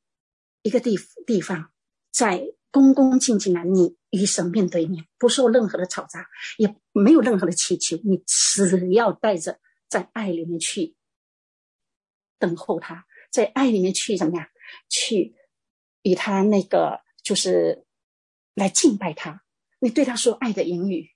[0.61, 1.73] 一个地地方，
[2.09, 6.25] 在恭恭敬敬的你与神面对面，不受任何的吵杂，
[6.57, 10.95] 也没有任何的祈求，你只要带着在爱里面去
[12.39, 14.47] 等候他，在爱里面去怎么样？
[14.87, 15.35] 去
[16.03, 17.85] 与他那个就是
[18.53, 19.43] 来敬拜他，
[19.79, 21.11] 你对他说爱的言语。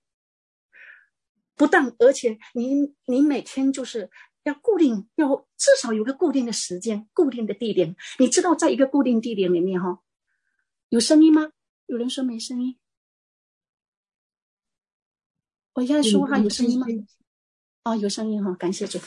[1.56, 4.12] 不但，而且你你每天就是
[4.44, 7.96] 要固定，要至少有个固定的时间、固定的地点。
[8.20, 10.02] 你知道，在一个固定地点里面，哈，
[10.90, 11.52] 有声音吗？
[11.86, 12.78] 有人说没声音。
[15.74, 16.88] 我现在说话有声音吗？
[17.84, 19.00] 哦，有声音哈，感谢主。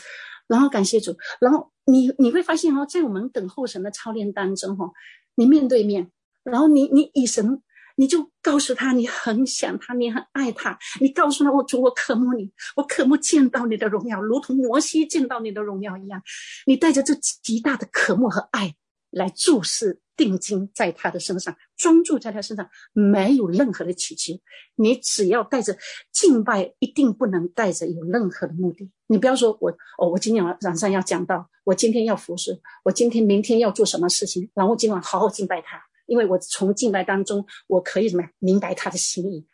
[0.49, 4.91] 然后感谢主，然后你你会发现哦，在我们等候神的操练当中，哈，
[5.37, 6.11] 你面对面，
[6.43, 7.63] 然后你你以神。
[8.01, 10.79] 你就告诉他，你很想他，你很爱他。
[11.01, 16.23] 你告诉他，我主，我渴慕你，我渴慕见到你的荣耀，如同摩西见到你的荣耀一样。
[16.65, 18.73] 你带着这极大的渴慕和爱
[19.11, 24.35] 来注视、定睛在他的身上，专注在他身上，没有任何的祈求。
[24.77, 25.77] 你只要带着
[26.13, 28.91] 敬拜，一定不能带着有任何的目的。
[29.07, 35.83] 你不要说我哦，我今天晚上要讲到，我今天要服侍，我今天明天要做什么事情，然后今晚好好敬拜他。
[36.07, 39.47] 因为我从敬拜当中，我可以怎么样明白他的心意？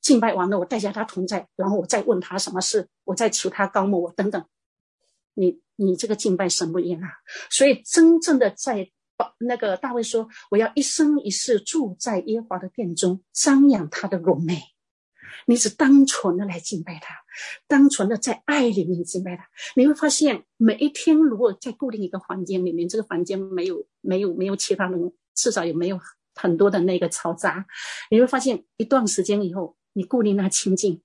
[0.00, 4.44] 敬拜完了，我带下他同在，然后我再问他什么事，我再求他膏抹我等等。
[5.34, 7.08] 你你这个敬拜神不一样啊！
[7.50, 8.90] 所以真正的在
[9.38, 14.60] 那个大卫说：“我要一生一世住在耶和华的殿中，瞻仰他的荣美。”
[15.46, 17.14] 你只单纯的来敬拜他，
[17.66, 25.12] 单纯的在爱里面敬拜他，你会发现每一天如果在固定一个房间里面，这个房间没有没有没有其他人。
[25.34, 26.00] 至少也没有
[26.34, 27.64] 很多的那个嘈杂，
[28.10, 31.00] 你会发现一段时间以后，你固定那清静，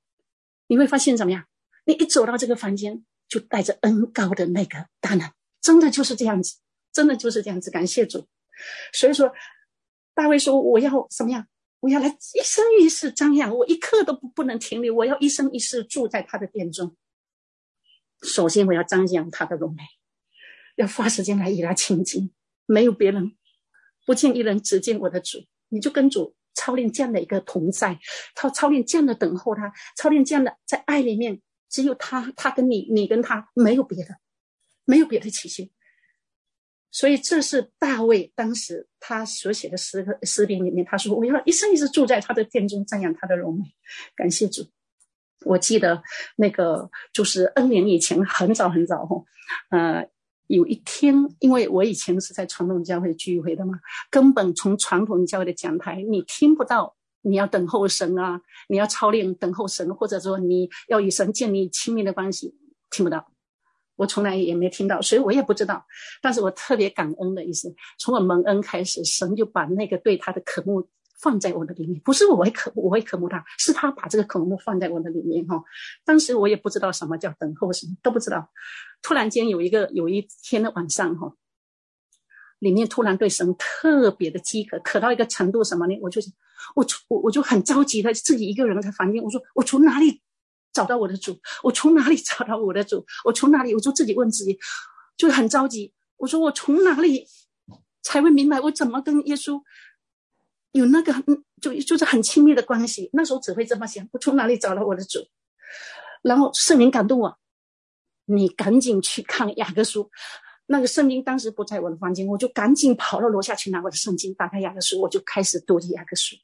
[0.66, 1.46] 你会发现怎么样？
[1.86, 5.28] 你一走到这个房间，就带着恩膏的那个大能，
[5.60, 6.58] 真的就是这样子，
[6.91, 7.72] 真的就是这样子。
[7.72, 8.28] 感谢主。
[8.93, 9.34] 所以说，
[10.13, 11.48] 大卫说：“我要怎么样？
[11.80, 16.96] 我要来一生一世张扬，我一刻都不不能停留，我要一生一世住在他的殿中。
[18.22, 19.82] 首先，我要张扬他的荣美，
[20.76, 22.32] 要花时间来与他亲近，
[22.67, 23.36] 没有别人。”
[24.06, 25.39] 不见一人，只见我的主。
[25.69, 27.98] 你就跟主操练这样的一个同在，
[28.36, 31.41] 操操练这样的等候他，操练这样的在爱里面，
[31.74, 34.16] 只有他，他跟你，你跟他，没有别的，
[34.86, 35.72] 没有别的奇迹。
[36.92, 43.66] 所以这是大卫当时他所写的诗诗篇里面，他说：“我要一生一世住在他的殿中，瞻仰他的荣美。”
[44.16, 44.66] 感谢主。
[45.42, 46.02] 我记得
[46.38, 49.24] 那个就是 N 年以前，很早很早哈，
[49.72, 50.08] 呃。
[50.48, 53.80] 有一天，因为我以前是在传统教会聚会的嘛，
[54.12, 62.56] 根本从传统教会的讲台，你听不到你要等候神啊，你要操练等候神，或者说你要与神建立亲密的关系，
[62.92, 63.26] 听不到。
[63.96, 65.86] 我从来也没听到，所以我也不知道。
[66.22, 70.88] 但是我特别感恩的意思，从我蒙恩开始，神就把那个对他的渴慕。
[71.22, 75.64] 放在我的里面，不是我会渴，我会渴慕他，是他把这个渴慕放在我的里面哈。
[76.04, 78.50] 当时我也不知道什么叫等候神，都不知道。
[79.02, 81.34] 突然间有一个有一天的晚上哈，
[82.63, 85.99] 里面突然对神特别的饥渴，渴到一个程度什么呢？
[86.02, 86.32] 我就是
[86.76, 90.21] 我我我就很着急的自己一个人在房间，我说我从哪里
[90.71, 91.38] 找到我的主？
[91.62, 93.06] 我从哪里找到我的主？
[93.26, 93.76] 我从哪里？
[93.76, 94.58] 我就自己问自己，
[95.17, 95.93] 就很着急。
[96.15, 97.28] 我说我从哪里
[98.02, 99.62] 才会明白我怎么跟耶稣？
[100.71, 101.13] 有那个，
[101.62, 103.10] 就就是很亲密的关系。
[103.12, 105.19] 那时候只会这么想：我从哪里找到我的主？
[106.21, 107.38] 然后圣灵感动我，
[108.26, 110.10] 你赶紧去看雅各书。
[110.65, 116.36] 那个圣经当时不在我的房间，我就赶紧跑到楼下去拿我的圣经，打开雅各书，我就开始读雅各书。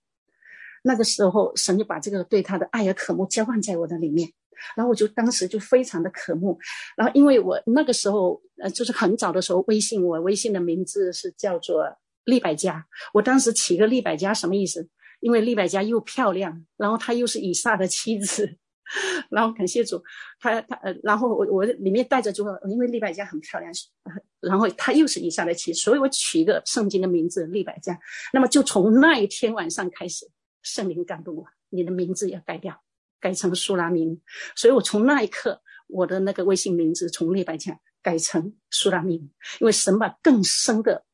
[0.83, 4.29] 那个时候，神就把这个对他的爱和渴慕浇灌在我的里面。
[4.75, 6.59] 然后我就当时就非常的渴慕，
[6.97, 11.85] 然后因为我那个时候呃就是很早的时候，微信我微信的名字是叫做
[12.25, 14.85] 利百家，我当时起个利百家什么意思？
[15.21, 18.57] 因为利百家又漂亮，然后她又是以撒的妻子，
[19.29, 20.01] 然后感谢主，
[20.39, 23.71] 他他呃，然后我我里面带着主，因为利百加很漂亮，
[24.41, 27.97] 然后他又是以撒的妻，所以我取一个圣经的名字利百加。
[28.33, 30.25] 那么就从那一天晚上开始，
[30.61, 32.81] 圣灵感动我，你的名字要改掉，
[33.19, 34.19] 改成苏拉密。
[34.55, 39.15] 所以我从那一刻，我的那个微信名字从利百加改成苏拉密，
[39.59, 41.05] 因为神把更深的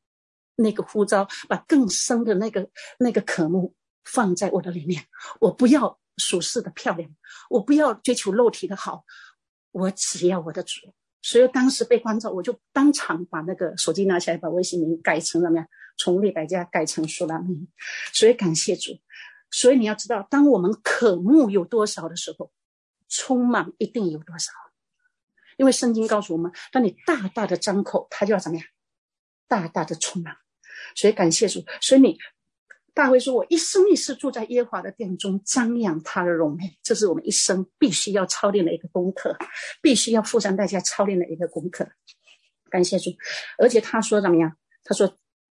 [0.56, 3.76] 那个呼召，把更深的那个那个渴慕。
[4.08, 5.04] 放在我的里面，
[5.40, 7.10] 我不要属世的漂亮，
[7.50, 9.04] 我不要追求肉体的好，
[9.72, 10.94] 我只要我的主。
[11.22, 15.68] 所以当时被关照，我就当场把那个手机拿起来，把微信名改成了什么呀？
[15.98, 17.68] 从利百加改成苏拉米。
[18.14, 18.92] 所以感谢主。
[19.50, 22.52] 所以你要知道，当我们渴慕有多少的时候，
[23.10, 24.52] 匆忙一定有多少。
[25.58, 28.66] 因为圣经告诉我们，当你大大的张口，他就要怎么样？
[29.48, 30.36] 大大的匆忙。
[30.96, 31.64] 所以感谢主。
[31.82, 32.18] 所以你。
[32.96, 39.38] 大卫说：“我一生一世住在耶和华的殿中，瞻仰他的荣美，这是我们一生必须要操练的一个功课，
[39.82, 41.86] 必须要付上代价操练的一个功课。
[42.70, 43.12] 感谢主！
[43.58, 44.56] 而且他说怎么样？
[44.86, 45.14] 他说，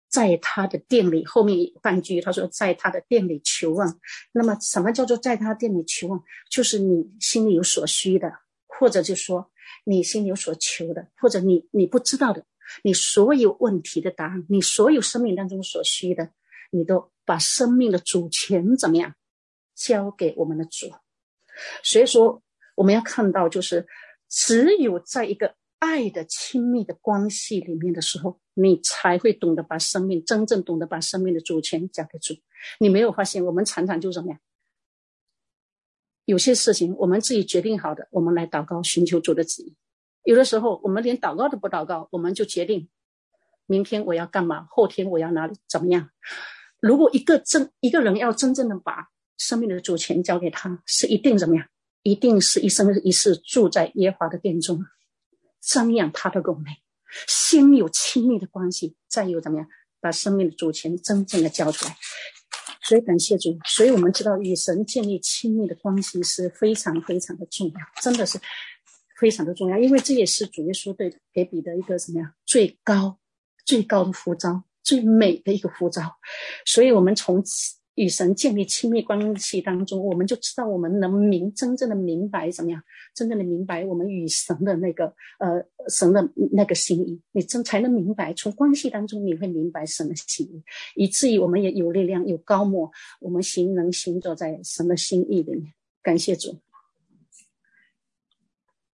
[0.09, 3.87] 在他的殿里，后面半句他说，在他的殿里求问。
[4.31, 6.19] 那么，什么叫做在他店里求问？
[6.49, 8.33] 就是你心里有所需的，
[8.65, 9.51] 或者就说
[9.85, 12.43] 你心里有所求的，或者你你不知道的，
[12.83, 16.31] 你所有问题的答案，你所有生命当中所需的，
[16.71, 19.13] 你都。”把生命的主权怎么样
[19.75, 20.87] 交给我们的主？
[21.83, 22.41] 所以说，
[22.75, 23.85] 我们要看到，就是
[24.29, 32.33] 只有在一个爱的亲密的关系里面的时候，你才会懂得把生命真正懂得把生命的主权交给主。
[32.79, 34.39] 你没有发现，我们常常就怎么样？
[36.25, 39.75] 有些事情我们自己决定好的，我们来祷告寻求主的旨意；
[40.23, 42.89] 有的时候，我们连祷告都不祷告，我们就决定
[43.65, 46.09] 明天我要干嘛，后天我要哪里怎么样。
[46.79, 51.65] 如果一个真一个人要真正的把生命的主权交给他，是一定怎么样？
[52.03, 54.85] 一定是一生一世住在耶和华的殿中，
[55.61, 56.69] 瞻仰他的荣美，
[57.27, 59.67] 先有亲密的关系，再有怎么样
[59.99, 61.97] 把生命的主权真正的交出来。
[62.81, 68.39] 所以感谢主，所以我们知道与神建立亲密的关系是非常非常的重要，真的是
[69.19, 73.19] 非常的重要，因为这也是主耶稣对给彼得一个什么样最高
[73.65, 74.63] 最高的呼召。
[74.87, 76.01] 最美的一个护照，
[76.65, 77.43] 所以，我们从
[77.95, 82.81] 与神建立亲密关系当中，我们就知道我们能明真正的明白怎么样，
[83.13, 88.33] 真正的明白我们与神的那个呃神的那个心意，你真才能明白。
[88.33, 90.63] 从关系当中，你会明白神的心意，
[90.95, 95.73] 以至于我们也有力量、有膏抹，我们行能行走在神的心意里面。
[96.01, 96.55] 感谢主。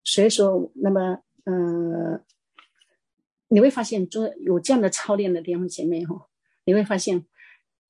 [0.06, 2.22] 所以说，那么，嗯、
[3.54, 6.28] 你会发现，做有这样的操练的弟兄姐妹哈，
[6.66, 7.24] 你会发现，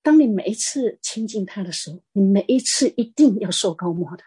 [0.02, 4.26] 当你每一次亲近他的时候，你每一次一定要受高摩的。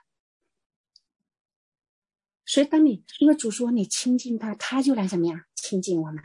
[2.46, 6.24] 所以，当你因为主说你亲近他，他就来怎么样亲近我们。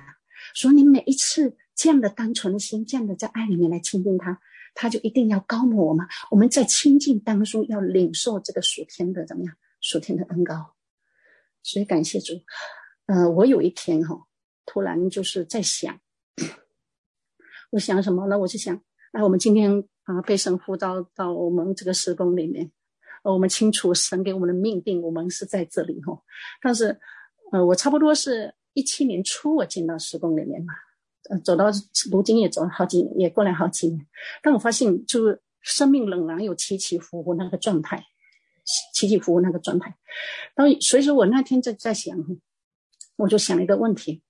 [0.55, 4.39] 所以，你每一次这样的单纯的心，这样的在爱里面来亲近他，
[4.73, 6.07] 他就一定要高摩我们。
[6.29, 10.73] 我们在亲近当中要领受这个属天的怎么样属天的恩膏。
[11.63, 12.33] 所以，感谢主。
[13.07, 14.25] 呃，我有一天哈。
[14.65, 15.99] 突然就是在想，
[17.71, 18.37] 我想什么呢？
[18.37, 22.71] 我就想，哎，我们今天啊被神呼召到我们这个事工里面，
[23.23, 26.21] 我们清楚神给我们的命定，我们是在这里哈。
[26.61, 26.99] 但是，
[27.51, 30.73] 呃，我差不多是一七年初我进到事工里面嘛，
[31.29, 31.65] 呃，走到
[32.11, 34.05] 如今也走了好几，也过了好几年。
[34.41, 38.05] 但我发现，就是生命仍然有起起伏伏那个状态，
[38.93, 39.95] 起起伏伏那个状态。
[40.55, 42.17] 当所以说我那天在在想，
[43.15, 44.23] 我就想一个问题。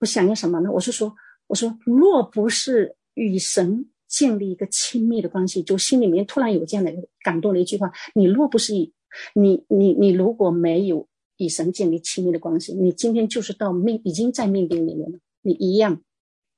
[0.00, 0.70] 我想要什么呢？
[0.72, 1.14] 我是说，
[1.46, 8.92] 我说，若不是与神建立一个亲密的关系，就心里面突然有这样的感动的一句话：你若不是以
[9.34, 16.02] 你你你如果没有与神建立亲密的关系，你今天就是到命已经在命定里面了，你一样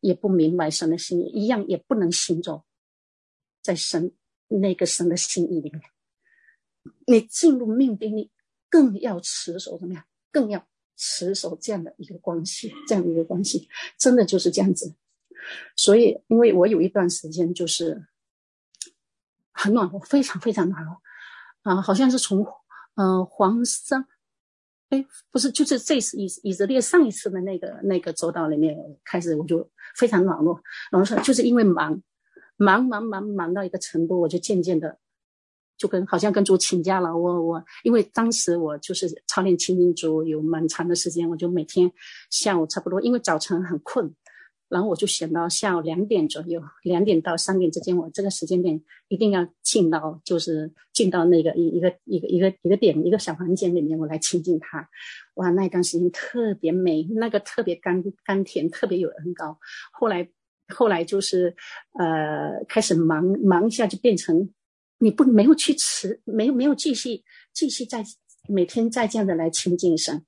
[0.01, 2.63] 也不明白神的心意，一样也不能行走
[3.61, 4.13] 在神
[4.47, 5.83] 那个神的心意里面。
[7.07, 8.31] 你进入命定，你
[8.71, 10.05] 更要持守怎么样？
[10.31, 10.67] 更要。
[11.05, 14.95] 持守这样的一个关系，这样的一个关系，真的就是这样子。
[15.75, 18.07] 所以，因为我有一段时间就是
[19.51, 20.97] 很暖和，非常非常暖和
[21.65, 22.47] 啊，好像是从
[22.95, 24.07] 嗯、黄山，
[24.91, 30.63] 哎，不是，就是这次以以色列上一次的那个那个走道里面开始，我就非常暖和。
[30.93, 32.01] 然后说，就是因为忙，
[32.57, 34.99] 忙忙忙忙到一个程度，我就渐渐的
[35.83, 37.17] 就跟好像跟主请假了。
[37.17, 41.91] 我我因为当时我就是操练亲近猪有蛮长的时间，我就每天
[42.31, 44.15] 下午差不多，因为早晨很困。
[44.69, 54.89] 然后我就想到下午两点左右，两点到三点之间，我这个时间点一定要进到，就是进到那个一一个一个一个一个点一个小房间里面，我来亲近他。
[55.35, 59.59] 哇，那一段时间特别美，那个特别甘甘甜，特别有恩高。
[59.93, 60.27] 后来
[60.75, 61.55] 后来就是
[61.99, 64.49] 呃开始忙忙一下，就变成
[65.03, 68.05] 你不没有去吃，没有没有继续继续在
[68.49, 70.25] 每天再这样的来亲近神。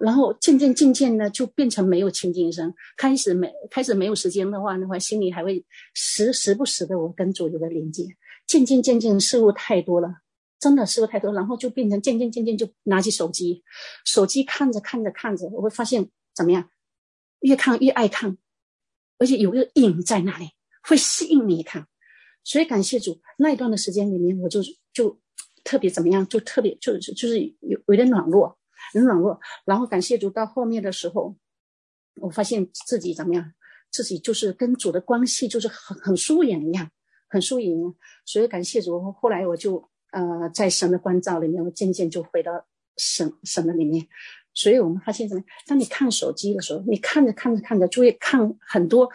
[0.00, 5.62] 然后渐渐渐渐的就变成没有亲近神，开始没开始没有时间的话，的话心里还会
[5.92, 8.06] 时时不时的我跟主有个连接。
[8.46, 10.08] 渐渐渐渐事物太多了，
[10.58, 13.62] 真的事物太多，然后就变成渐渐渐渐就拿起手机，
[14.06, 16.70] 手机看着看着看着，我会发现怎么样，
[17.40, 18.38] 越看越爱看，
[19.18, 20.48] 而且有个瘾在那里，
[20.82, 21.86] 会吸引你看。
[22.44, 24.60] 所以感谢主，那一段的时间里面，我就
[24.92, 25.20] 就
[25.64, 28.58] 特别怎么样，就特别就是就是有有点软弱。
[28.92, 31.34] 很软弱，然后感谢主，到后面的时候，
[32.20, 33.52] 我发现自己怎么样？
[33.90, 36.90] 自己就是跟主的关系就是很很疏远一样，
[37.28, 37.74] 很疏远。
[38.26, 42.52] 所以感谢主，后来我就呃在神的关照里面，我渐渐就回到
[42.96, 44.06] 神神的里面。
[44.52, 45.42] 所以我们发现什么？
[45.66, 49.08] 当你看手机的时候，你看着看着看着，就会看很多，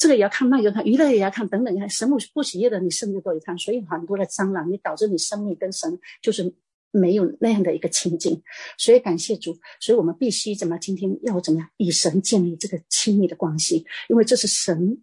[0.00, 3.56] 这个也要看，那个要看，娱乐也要看，等等，你看神不不喜悦的，你甚至都有看。
[3.56, 6.52] 所以很多的蟑螂，你导致你生命跟神就是。
[6.92, 8.42] 没有那样的一个情景，
[8.76, 15.00] 所以感谢主，所以我们必须怎么今天要怎么样与神建立这个亲密的关系，因为这是神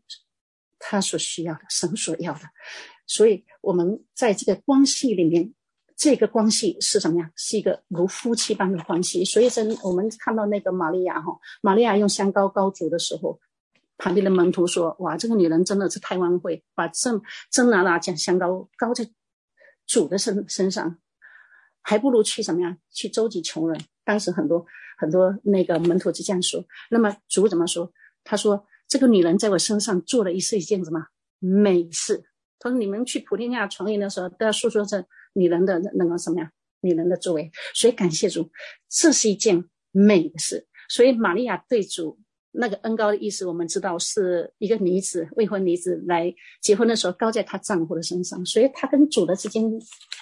[0.79, 2.41] 他所需要的，神所要的，
[3.05, 5.53] 所以我们在这个关系里面，
[5.95, 7.31] 这个关系是什么样？
[7.37, 9.23] 是一个如夫妻般的关系。
[9.23, 13.39] 所以真我们看到那个玛利亚哈，玛利亚用香膏膏主的时候，
[13.97, 17.21] 旁边的门徒说：“哇，这个女人真的是太污秽，把真
[17.51, 19.09] 真拿拿将香膏膏在
[19.85, 20.97] 主的身身上。”
[21.81, 22.77] 还不如去什么呀？
[22.91, 23.79] 去周济穷人。
[24.03, 24.65] 当时很多
[24.97, 26.61] 很多那个门徒就这样说。
[26.89, 27.89] 那么主怎么说？
[28.25, 30.99] 他说：“这个女人在我身上做了一是一件什么
[31.39, 32.25] 美事？”
[32.59, 36.51] 他说：“你们去普天下传言的时候，都要诉说这女人的那个什么呀？
[36.81, 37.49] 女人的作为。
[37.73, 38.51] 所以感谢主，
[38.89, 40.67] 这是一件美事。
[40.89, 42.19] 所以玛利亚对主。”
[42.59, 49.63] 那个恩高的意思，我们知道是一个女子，未婚女子来结婚的时候高在她丈夫的身上，所以她跟主的之间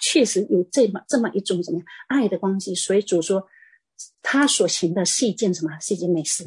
[0.02, 2.76] 确实有这么这么一种什么样爱的关系。
[2.76, 3.42] 所以主说，
[4.22, 5.72] 她所行的是一件什么？
[5.80, 6.44] 是一件美事。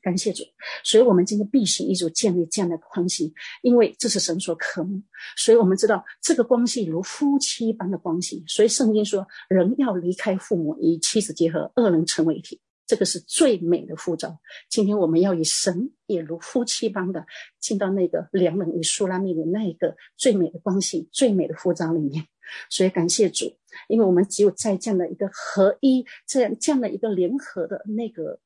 [0.00, 0.42] 感谢主。
[0.82, 3.32] 所以我们今天必须一直建立这样的关系，
[3.62, 5.00] 因为这是神所渴慕。
[5.36, 8.44] 所以我们知道这个关系如夫妻般的关系。
[8.46, 12.60] 所以圣经说，人要离开父母，与妻子结合，二人成为一体。
[12.92, 14.38] 这个是最美的护照。
[14.68, 17.24] 今天我们要以神也如夫妻般的
[17.58, 22.28] 进到那个良人与苏拉密的那一个最美的关系、最美的护照里面。
[22.68, 23.56] 所以感谢主，
[23.88, 28.40] 因为我们只有在这样的一个合一、这样这样的一个联合的那个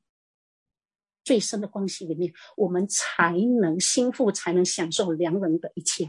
[1.25, 6.09] 最深的关系里面，我们才能心腹才能享受良人的一切。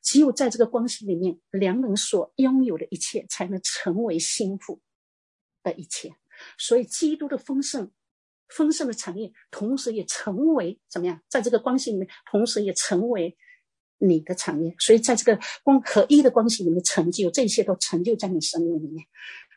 [0.00, 4.80] 只有在这个关系里面，良人所拥有的一切才能成为心腹
[5.62, 6.14] 的一切。
[6.58, 7.90] 所以，基督的丰盛、
[8.48, 11.20] 丰盛的产业，同时也成为怎么样？
[11.28, 13.36] 在这个关系里面，同时也成为
[13.98, 14.74] 你的产业。
[14.78, 19.06] 所以，在这个光合一的关系里面成就，这些都成就在你生命里面。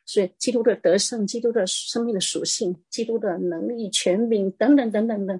[0.05, 5.39] 所以，基督的得胜、基督的生命的属性、基督的能力、权柄等等等等的，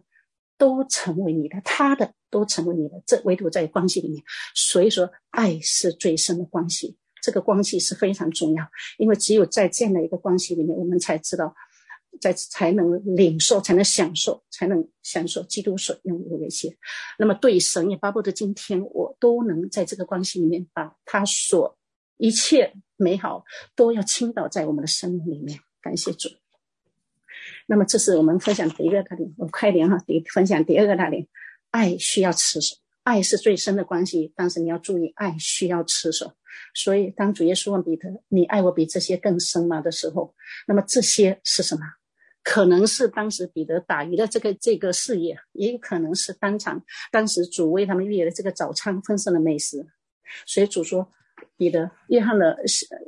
[0.57, 3.03] 都成为你的，他的都成为你的。
[3.05, 4.23] 这唯独在关系里面。
[4.55, 6.97] 所以说，爱是最深的关系。
[7.23, 8.67] 这个关系是非常重要，
[8.97, 11.55] 因为只有在这样的一个关系里面，我们才知道，
[12.19, 16.75] 在才能领受，才能享受，才能享受基督所拥有的一切。
[17.17, 21.77] 那么，对神也巴不得今天我都能在这个关系里面，把他所
[22.17, 25.61] 一切美好都要倾倒在我们的生命里面。
[25.81, 26.27] 感谢主。
[27.67, 31.25] 那么，这是我们分享第一个大点，我快点哈，第分享第二个大点，
[31.71, 32.75] 爱需要持守。
[33.03, 36.33] 爱是最深的关系，但是你要注意，爱需要持守。
[36.73, 40.33] 所以，当主耶稣问彼得：“你爱我比这些更深吗？”的时候，
[40.67, 41.81] 那么这些是什么？
[42.43, 49.85] 可能是当时彼得打鱼的这个这个事业，也有可能是当场当时主为他们预备的这个早餐丰盛的美食。
[50.45, 51.11] 所以主说
[51.57, 52.57] ：“彼得，约翰的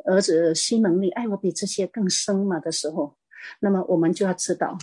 [0.06, 3.18] 儿子西门，你爱我比这些更深吗？”的时候，
[3.60, 4.78] 那么我们就要知道，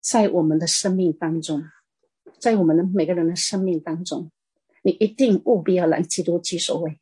[0.00, 1.64] 在我们的生命当中。
[2.40, 4.30] 在我们的每个人的生命当中，
[4.82, 6.98] 你一定务必要让基督居首位。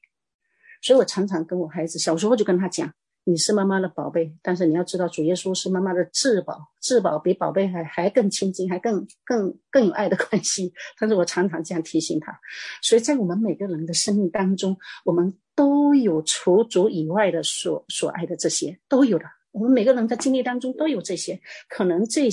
[0.82, 2.92] 所以我常常跟我孩子，小时候就跟他讲，
[3.24, 10.72] 你是妈妈的宝贝，但是你要知道，主耶稣是妈妈的至宝，至宝比宝贝还还更亲近，还更更更有爱的关系。
[11.00, 12.38] 但是我常常这样提醒他，
[12.82, 14.76] 所以在我们每个人的生命当中，
[15.06, 19.24] 我们都有除主以外的所所爱的这些都有的。
[19.52, 22.28] 我们每个人在经历当中都有这些，可能这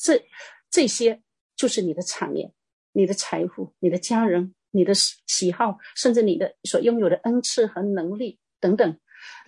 [0.00, 0.22] 这
[0.70, 1.20] 这些
[1.56, 2.52] 就是你的产业、
[2.92, 8.98] 你的财富、你的家人、你的喜好，甚至你的所拥有的恩赐和能力等等。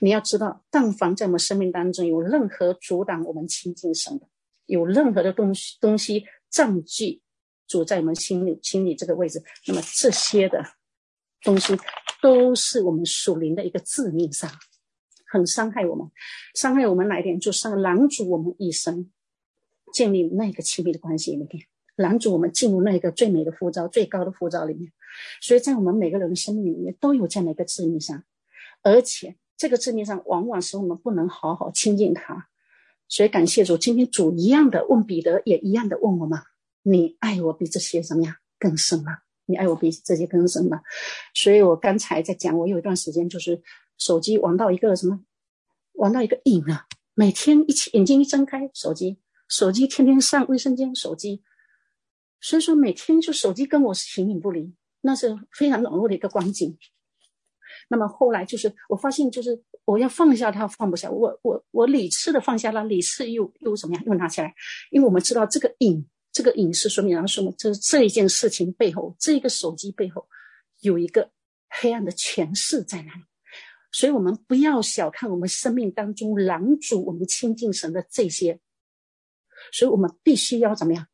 [0.01, 4.27] 你要知道，但凡在我们生命当中有任何阻挡我们亲近神的，
[4.67, 7.21] 有任何的东西东西占据
[7.67, 10.65] 主在我们心里心里这个位置，那么这些的
[11.43, 11.77] 东西
[12.23, 14.51] 都是我们属灵的一个致命伤，
[15.27, 16.11] 很伤害我们。
[16.55, 17.39] 伤害我们哪一点？
[17.39, 19.11] 就是拦阻我们一生
[19.93, 21.49] 建立那个亲密的关系里面，
[21.99, 24.91] 拦阻我们进入那一个最美的护照、最高的护照里面。
[25.43, 28.25] 所以在我们每个人的生命里面都有这样的一个致命伤，
[28.83, 29.37] 而且。
[29.61, 32.47] 这个字面上往往使我们不能好好亲近他，
[33.09, 36.39] 所以感谢主，今天主一样的问彼得，也一样的问我们：
[36.85, 39.19] 你爱我比这些怎么样更深吗？
[39.47, 40.81] 你爱我比这些更深吗？
[41.35, 43.61] 所以我刚才在讲，我有一段时间就是
[43.97, 45.19] 手机玩到一个什么，
[45.95, 49.19] 玩到一个瘾啊，每天一起眼睛一睁开，手机，
[49.49, 51.43] 手机天天上卫生间，手机，
[52.41, 56.77] 所以说每天就手机跟我是形影不离，那是非常冷落的一个光景。
[57.89, 61.11] 那么后来就是我发现，就是我要放下它，放不下。
[61.11, 64.05] 我我我理智的放下了，理智又又怎么样？
[64.05, 64.55] 又拿起来，
[64.91, 70.29] 因为我们知道这个瘾，这个瘾是说明，然后说明这这一件事情背后，这个手机背后
[70.81, 71.31] 有一个
[71.69, 73.23] 黑暗的权势在那里。
[73.91, 78.61] 所以我们不要小看我们生命当中拦阻我们亲近神的这些，
[79.73, 81.07] 所以我们必须要怎么样？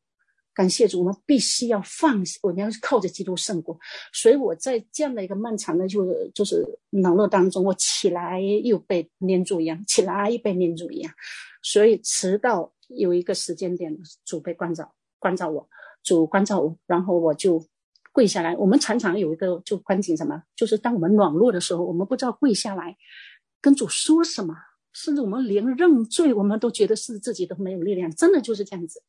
[0.54, 3.76] 感谢主，我们必须要放下，我们要靠着基督胜过。
[4.12, 11.12] 所以我在这样的一个漫长的就，是就是冷落当中，我起来又被黏住一样，起来又被黏住一样。
[11.60, 13.92] 所以直到有一个时间点，
[14.24, 15.68] 主被关照，关照我，
[16.04, 17.60] 主关照我，然后我就
[18.12, 18.54] 跪下来。
[18.56, 22.96] 我们常常有一个就关紧什么，就是当我们软弱的时候，我们不知道跪下来
[23.60, 24.54] 跟主说什么，
[24.92, 29.02] 甚至我们连认罪，我们都觉得是自己都没有力量，真的就是这样子。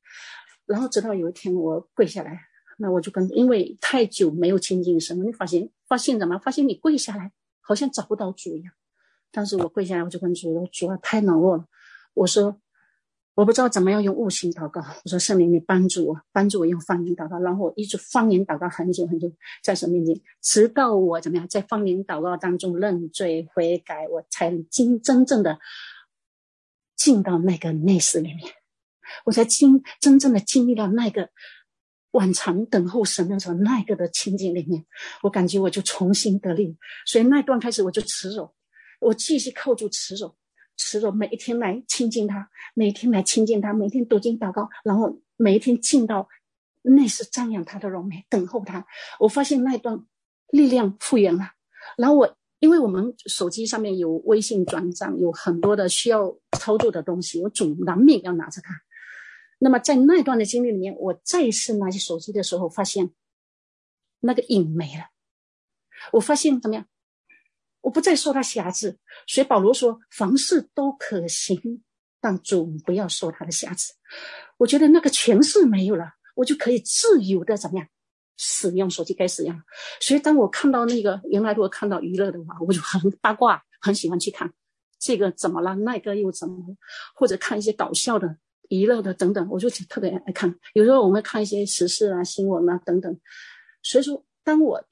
[0.66, 2.42] 然后直到有一天我跪下来，
[2.78, 6.38] 那我就跟，因为太久没有亲近神，你发现发现怎么？
[6.40, 8.74] 发现你跪下来好像找不到主一样。
[9.32, 11.66] 但是我跪下来，我就跟主说：“主啊，太冷落了。”
[12.16, 12.62] 我说
[13.36, 19.30] ：“我不知道怎么样用悟性祷告。”我说：“圣灵，你帮助我，帮助我用方言祷告。”然后我一直方言祷告很久很久，
[19.62, 25.60] 在神面前，直到我怎么样在方言祷告当中认罪悔改，我才经真正的
[26.96, 28.54] 进到那个内室里面。
[29.26, 31.30] 我才经真正的经历了那个
[32.12, 34.86] 晚长等候神的时候，那个的情景里面，
[35.22, 36.78] 我感觉我就重新得力。
[37.06, 38.54] 所以那段开始我就持守，
[39.02, 40.36] 我继续靠住持守，
[40.78, 46.28] 持守每一天来亲近他，每一天来亲近他，每天读经祷告，然后每一天进到
[46.84, 48.86] 内室瞻仰他的荣美，等候他。
[49.20, 50.06] 我发现那段
[50.52, 51.52] 力量复原了。
[51.98, 58.74] 然后我因为我们手机上面有微信转账，有很多的需要操作的东西，我总难免要拿着它。
[59.58, 63.12] 那么在那段的经历里面，我再次拿起手机的时候，发现
[64.20, 65.10] 那个影没了。
[66.12, 66.86] 我发现怎么样？
[67.82, 68.98] 我不再受他辖制。
[69.28, 71.84] 所以保罗说：“凡事都可行，
[72.20, 73.94] 但总不要受他的辖制。”
[74.58, 77.88] 我觉得那个权势没有了，我就可以自由的怎么样
[78.38, 79.62] 使用手机该使用。
[80.02, 84.54] 所以当我看到那个原来如果看到娱乐的话，我就很八卦，很喜欢去看
[85.00, 86.76] 这个怎么了，那个又怎么了，
[87.14, 88.38] 或者看一些搞笑的。
[88.70, 90.54] 娱乐的等等，我就特别爱看。
[90.74, 93.20] 有时候我们看一些时事啊、新闻啊等等。
[93.82, 94.84] 所以说，当我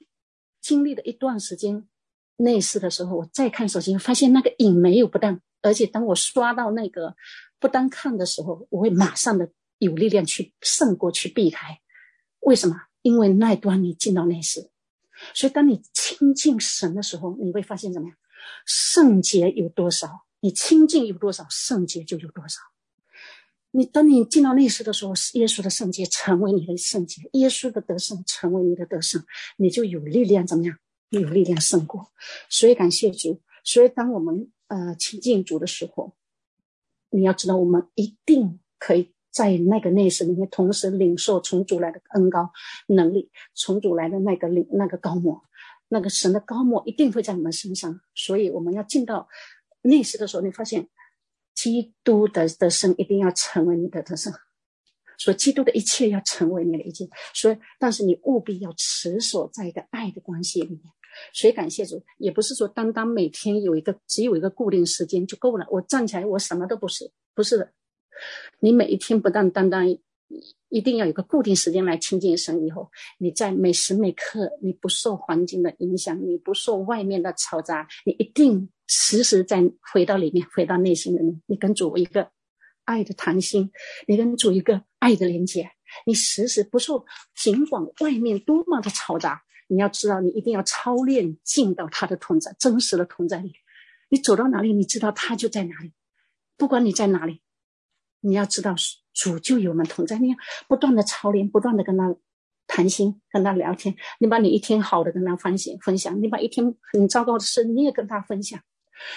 [0.60, 1.86] 经历了一段时间
[2.36, 7.14] 内视的时候，我再看手机，发现那个瘾没有不当，而且当我刷到那个
[7.58, 11.80] 不当看的时候，我会马上的有力量去胜过去避开。
[12.40, 12.76] 为什么？
[13.02, 14.70] 因为那一段你进到内视，
[15.34, 18.16] 所以当你亲近神的时候，你会发现怎么样？
[18.64, 22.60] 圣洁有多少，你亲近有多少，圣洁就有多少。
[23.76, 29.20] 你当你进到内室的时候，耶稣的圣洁成为你的圣洁，耶稣的得胜成为你的得胜，
[29.56, 30.78] 你就有力量怎么样？
[31.08, 32.12] 有力量胜过。
[32.48, 33.40] 所以感谢主。
[33.64, 36.14] 所以当我们呃亲近主的时候，
[37.10, 42.52] 你要知道，我们一定可以在那个内室里面同时领受从主来的恩高
[42.86, 45.42] 能力，从主来的那个领那个膏抹，
[45.88, 48.00] 那个神的膏抹一定会在我们身上。
[48.14, 49.26] 所以我们要进到
[49.82, 50.88] 内室的时候，你发现。
[51.54, 54.32] 基督的得胜一定要成为你的得胜，
[55.18, 57.08] 所以基督的一切要成为你的一切。
[57.32, 60.80] 所以，但是你务必要持守在一个爱的关系里面。
[61.32, 65.64] 所以感谢主，也不是说单单每天有一个只有一个固定时间就够了。
[65.70, 67.70] 我站起来，我什么都不是，不是的。
[68.58, 69.88] 你每一天不但单单
[70.68, 79.62] 一定要有个固定时间来亲近神，以后你在每时每刻，你不受环境的影响，你不受外面的嘈杂，你一定时时在
[79.92, 82.30] 回到里面，回到内心里面，你跟主一个
[82.84, 83.70] 爱的谈心，
[84.06, 85.70] 你跟主一个爱的连接，
[86.06, 87.04] 你时时不受，
[87.34, 89.42] 尽管外面多么的嘈杂。
[89.66, 93.54] 你要知道，你一定要操练进到他的同在，真实的同在里。
[94.10, 95.92] 你走到哪里，你知道他就在哪里。
[96.58, 97.40] 不管你在哪里，
[98.20, 98.74] 你要知道
[99.14, 100.18] 主就与我们同在。
[100.18, 100.36] 你要
[100.68, 102.14] 不断的操练，不断的跟他
[102.66, 103.96] 谈心，跟他聊天。
[104.20, 108.60] 你把你一天好的跟他分享分享，你把一天很糟糕的事你也跟他分享。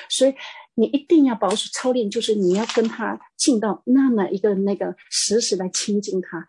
[0.10, 0.34] 所以
[0.76, 6.48] 你一定要保守操练，就是你要跟他进到那么一个那个时时来亲近他，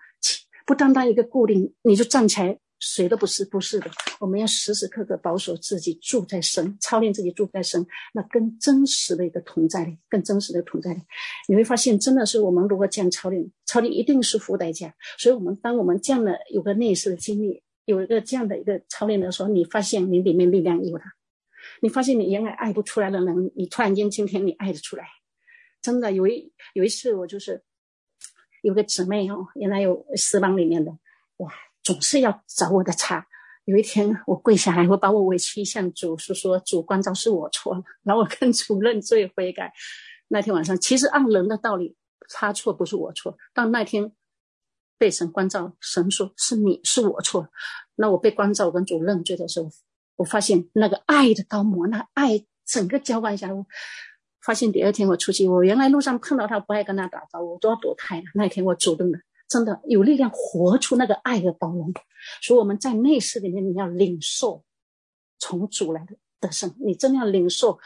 [0.66, 2.58] 不单单一个固定，你就站起来。
[2.80, 3.90] 谁都不是，不是的。
[4.20, 7.84] 我们要时时刻刻保守自己住在神，操练自己住在神，
[8.14, 11.00] 那更真实的一个同在里，更真实的同在里。
[11.48, 14.94] 你会发现，真的是我们如果这样操练，操练一定是付代价。
[15.18, 21.02] 所以，我们当我们这样的有个类似的经历，有一个这样的一个操练的时候，你发现你里面力量有了，
[21.80, 25.06] 你发现你原来爱不出来的人，你突然间今天你爱得出来。
[25.80, 27.62] 真的有一有一次，我就是
[28.62, 30.90] 有个姊妹哦，原来有私房里面的，
[31.38, 31.52] 哇。
[31.84, 33.26] 总是要找我的茬。
[33.64, 37.82] 有一天我跪下来，我把我委屈向主诉说：“主关照是我错了。
[38.04, 39.72] ”然后我跟主认罪悔改。
[40.28, 41.96] 那天晚上，其实按人的道理，
[42.28, 43.38] 他错不是我错。
[43.54, 44.12] 但那天
[44.98, 47.48] 被神关照，神说是你是我错。
[47.94, 49.70] 那我被关照，跟主认罪的时候，
[50.18, 53.64] 我发现那个爱的高模，那爱整个浇灌下来，我
[54.44, 58.22] 发现第二天我出去，我原来路上碰到他不爱跟他打招呼，我都要躲开。
[58.34, 59.18] 那一天我主动的。
[59.48, 61.90] 真的有力量活出那个爱的包容，
[62.42, 64.62] 所以我们在内室里面，你要领受
[65.38, 67.78] 从主来的得胜，你真的要领受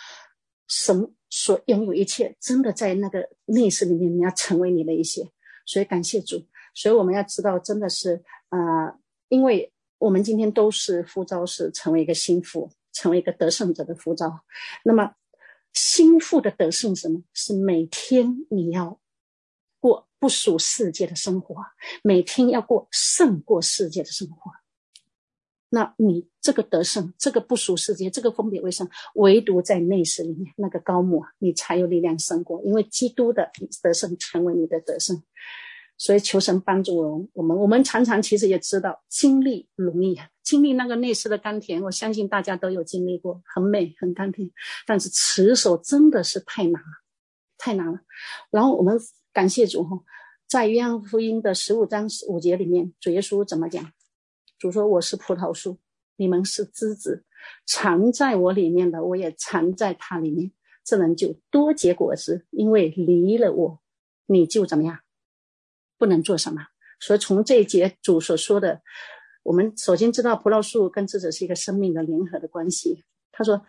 [0.66, 5.22] 神所拥有一切，真的在那个内室里面，你要成为你的一些。
[5.64, 9.71] 所以感谢主，所以我们要知道，真的是啊、呃，因为
[10.02, 14.44] 我们今天都是呼召，是成为一个心腹，成为一个得胜者的呼召。
[14.84, 15.14] 那么
[15.72, 17.22] 心腹的得胜是什么？
[17.32, 18.98] 是每天你要。
[19.82, 21.56] 过不属世界的生活，
[22.04, 24.52] 每天要过胜过世界的生活。
[25.70, 32.62] 那你这个得胜，这个不属世界，这个分别为圣，唯独在内室里面那个膏抹，你才有力量胜过。
[32.62, 33.50] 因为基督的
[33.82, 35.20] 得胜成为你的得胜，
[35.96, 37.28] 所以求神帮助我们。
[37.34, 44.50] 我们我们常常其实也知道，经历容易，经历那个内室的甘甜，我相信大家都有经历过，很美很甘甜。
[44.86, 46.88] 但是持守真的是太难了，
[47.58, 48.00] 太难了。
[48.50, 48.98] 然后我们。
[49.34, 49.98] 感谢主哈，
[50.46, 53.90] 在约翰福音的十五章五节里面，主耶稣怎么讲？
[54.58, 55.78] 主说：“我是葡萄树，
[56.16, 57.24] 你们是枝子，
[57.64, 60.52] 藏在我里面的，我也藏在他里面。
[60.84, 63.80] 这人就多结果子，因为离了我，
[64.26, 64.98] 你就怎么样？
[66.02, 66.60] 不能做什么。
[66.98, 68.82] 所以从这一节主所说的，
[69.44, 73.04] 我们首先知道葡萄树跟枝子是一个生命的联合的关系。
[73.30, 73.64] 他说，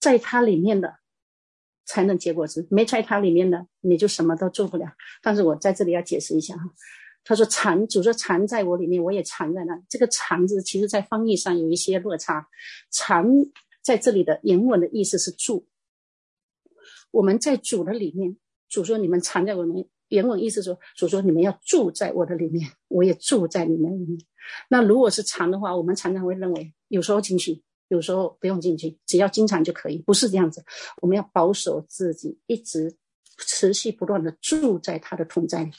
[0.00, 0.96] 在它里面的。”
[1.84, 4.86] 才能结果子，没在它里面的，你就什么都做不了。
[5.20, 6.62] 但是我在这里要解释一下哈，
[7.24, 9.76] 他说藏，主说藏在我里面，我也藏在那。
[9.88, 12.48] 这个藏字，其实在翻译上有一些落差。
[12.88, 13.26] 藏
[13.82, 15.66] 在这里的原文的意思是住。
[17.10, 18.36] 我们在主的里面，
[18.68, 24.20] 主说你们藏在我里面，原文意思说，主说你们要住在我的里面，我也住在你们里面。
[24.68, 27.62] 那如果是常的话，我们常常会认为有时候进去。
[27.88, 30.64] 有时候不用进去，只要经常就可以，不是这样子。
[31.02, 32.96] 我们要保守自己，一直
[33.36, 35.70] 持续不断的住在他的同在里，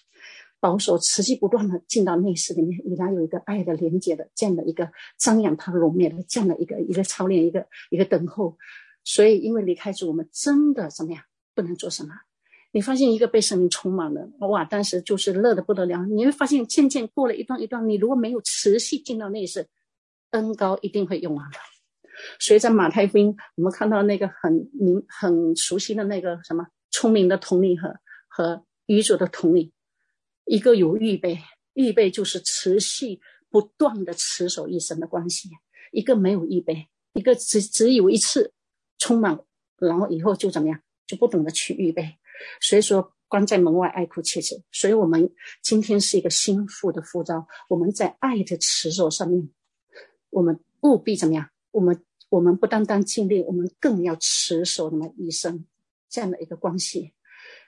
[0.60, 8.60] 保守持续不断的进到内室里面，与他有一个爱的连接的这样的一个张扬他的容面的这样的一个一个操练，一个一个等候。
[9.04, 11.24] 所以，因为离开主，我们真的怎么样？
[11.56, 12.14] 不能做什么？
[12.76, 14.66] 你发现一个被生命充满了，哇！
[14.66, 16.04] 当时就是乐得不得了。
[16.08, 19.68] 你会发现，渐渐过了一段一段，你如果没有持续进到内室，
[20.32, 21.58] 恩膏一定会用完的。
[22.40, 27.94] 所以在马太福音，我们看到那个很明、很熟悉的那个什么聪明的童女和
[28.28, 29.72] 和愚拙的童女，
[30.46, 31.38] 一个有预备，
[31.76, 33.20] 预备就是持续
[33.52, 35.48] 不断的持守一生的关系；
[35.92, 38.52] 一个没有预备，一个只只有一次
[38.98, 39.40] 充满，
[39.78, 42.16] 然后以后就怎么样，就不懂得去预备。
[42.62, 44.62] 所以说，关在门外爱哭切齿。
[44.72, 45.32] 所以我们
[45.62, 49.50] 今天是一个新妇的呼召，我们在爱的持守上面，
[50.30, 51.50] 我们务必怎么样？
[51.72, 55.66] 我们我们不单单尽力，我们更要持守那么一生
[56.10, 57.14] 这样的一个关系。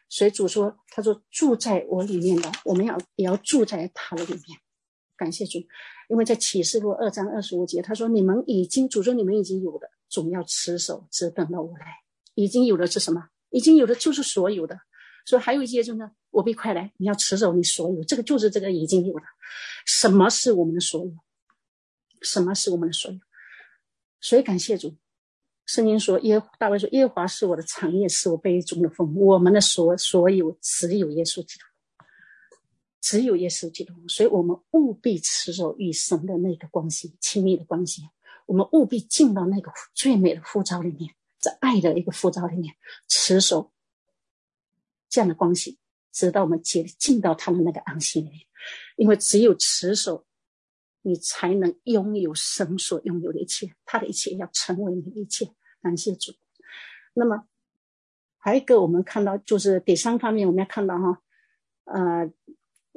[0.08, 4.44] 所以主说：“他说住在我里面的，我们要也要住在他的里面。
[5.18, 5.58] 感谢主，
[6.10, 11.86] 因为在启示录二章二十五节，他说：“你们已经，主说你们已经有的，总要持守，只等到我来。
[12.36, 13.30] 已经有的是什么？
[13.56, 14.78] 已经有的就是所有的。
[15.26, 19.26] 所以还有一些就是呢，我必快来，你要持守你所有，这个就是这个已经有的。
[19.86, 21.12] 什么是我们的所有？
[22.22, 23.20] 什么是我们的所有？
[24.20, 24.96] 所以感谢主。
[25.66, 29.16] 圣经说耶大卫说耶和华是我的产业，是我杯中的风。
[29.16, 31.66] 我们的所所有只有耶稣基督。”
[33.02, 38.02] 只有耶稣基督，所以我们务必持守与神的那个关系，亲密的关系。
[38.48, 41.14] 我们务必进到那个最美的护照里面，
[41.46, 42.76] 在爱的一个浮躁里面，
[43.08, 43.72] 持守
[45.10, 45.78] 这样的关系，
[46.12, 48.42] 直到我们进进到他的那个安息里面。
[48.96, 50.26] 因为只有持守，
[51.04, 55.54] 你才能拥有神所拥有的一切，他的一切要成为你一切。
[55.82, 56.34] 感谢主。
[57.14, 57.48] 那么
[58.38, 61.22] 还有一个，我们看到就是第三方面，我们要看到哈，
[61.86, 62.32] 呃。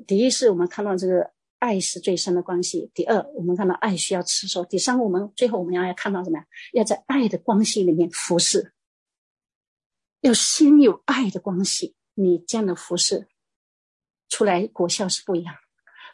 [0.07, 2.91] 第一是我们看到这个爱是最深的关系。
[2.95, 4.65] 第二，我们看到爱需要持守。
[4.65, 6.47] 第三，我们最后我们要看到什么呀？
[6.73, 8.73] 要在爱的关系里面服侍，
[10.21, 13.27] 要先有爱的关系，你这样的服侍
[14.29, 15.55] 出来果效是不一样。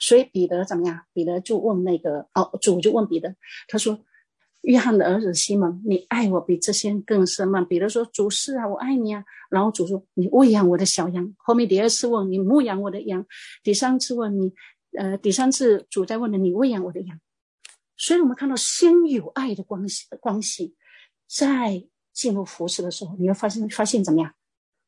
[0.00, 1.06] 所以彼得怎么样？
[1.12, 3.36] 彼得就问那个哦，主就问彼得，
[3.68, 4.04] 他说。
[4.66, 7.60] 约翰的儿子西蒙，你爱我比这些更深吗？
[7.60, 13.26] 彼得说：“主是啊，我爱你啊。”然后主说：“你喂养我的小羊。”后面第二次问：“你牧养我的羊。”
[13.62, 14.54] 第三次问你，
[14.98, 17.20] 呃，第三次主在问了：“你喂养我的羊。”
[17.96, 20.74] 所以我们看到先有爱的关系的，关系，
[21.28, 24.32] 再进入服侍的时候，你会发现发现怎么样？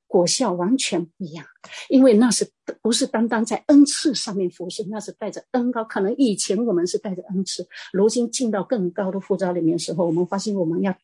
[0.09, 1.45] 果效完全不一样，
[1.89, 2.49] 因为那是
[2.81, 5.85] 不是单单在恩赐上面服侍，那是带着恩高。
[5.85, 10.97] 可能以前我们是带着恩赐，如今进到更高的护照里面的时候，我们发现我们要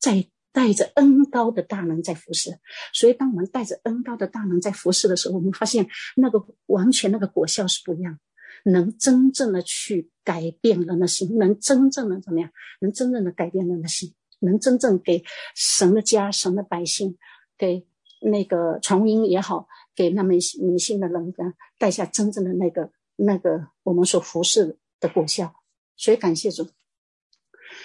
[0.00, 2.58] 在带着恩高的大能在服侍。
[2.92, 5.86] 所以，当我们带着恩高的大能在服侍的时候，我们发现
[6.16, 8.18] 那个完全那个果效是不一样，
[8.64, 12.50] 能真正的去改变人的心，能真正的怎么样？
[12.80, 15.22] 能真正的改变人的心，能真正给
[15.54, 17.16] 神的家、神的百姓
[17.56, 17.86] 给。
[18.24, 20.28] 那个传福音也好，给那么
[20.60, 25.52] 迷信的人家带下真正的那个那个我们所服侍的果效，
[25.96, 26.68] 所以感谢主。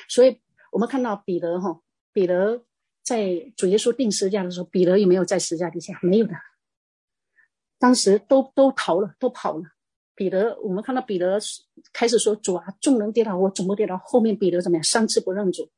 [0.08, 0.40] 所以
[0.72, 1.82] 我们看到彼得哈，
[2.14, 2.64] 彼得
[3.02, 5.98] 在主耶稣钉十字架的时候，彼得有没有在十字架底下？
[6.04, 6.36] 没有的，
[7.80, 9.64] 当时都都逃了，都跑了。
[10.18, 11.40] 彼得，我们看到彼得
[11.94, 14.84] 开始说：“主啊，众人跌倒，我怎么跌倒。”后面彼得怎么样？
[14.84, 15.70] 三次不认主。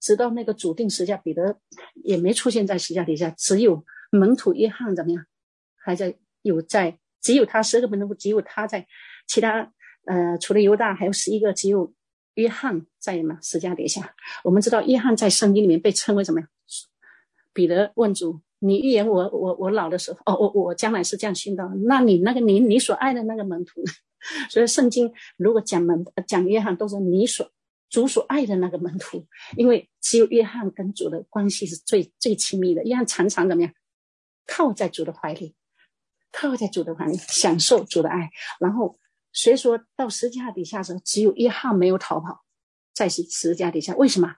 [0.00, 1.60] 直到那个主定十字架，彼得
[2.02, 5.26] 也没出现在十字架底下，只有门徒约翰怎么样，
[5.76, 8.86] 还在有在，只有他十个门徒，只有他在，
[9.26, 9.70] 其他
[10.06, 11.92] 呃除了犹大还有十一个，只有
[12.34, 14.14] 约翰在嘛十字架底下。
[14.42, 16.48] 我们知道约翰在圣经里面被称为什么呀？
[17.52, 23.92] 彼得问主：“你预言我我我老的时候，哦，我我将来是这样殉道，那你那个你你所爱的那个门徒呢？”
[24.48, 27.50] 所以圣经如果讲门讲约翰，都是你所。
[27.90, 32.82] 主所爱的那个门徒，因为只有约翰跟主的关系是最最亲密的。
[32.84, 33.70] 约翰常常怎么样？
[34.46, 35.54] 靠在主的怀里，
[36.32, 38.30] 靠在主的怀里，享受主的爱。
[38.58, 38.98] 然后，
[39.34, 42.42] 所以说到十字架底下的时候，只有约翰没有逃跑，
[42.94, 43.94] 在十字架底下。
[43.96, 44.36] 为什么？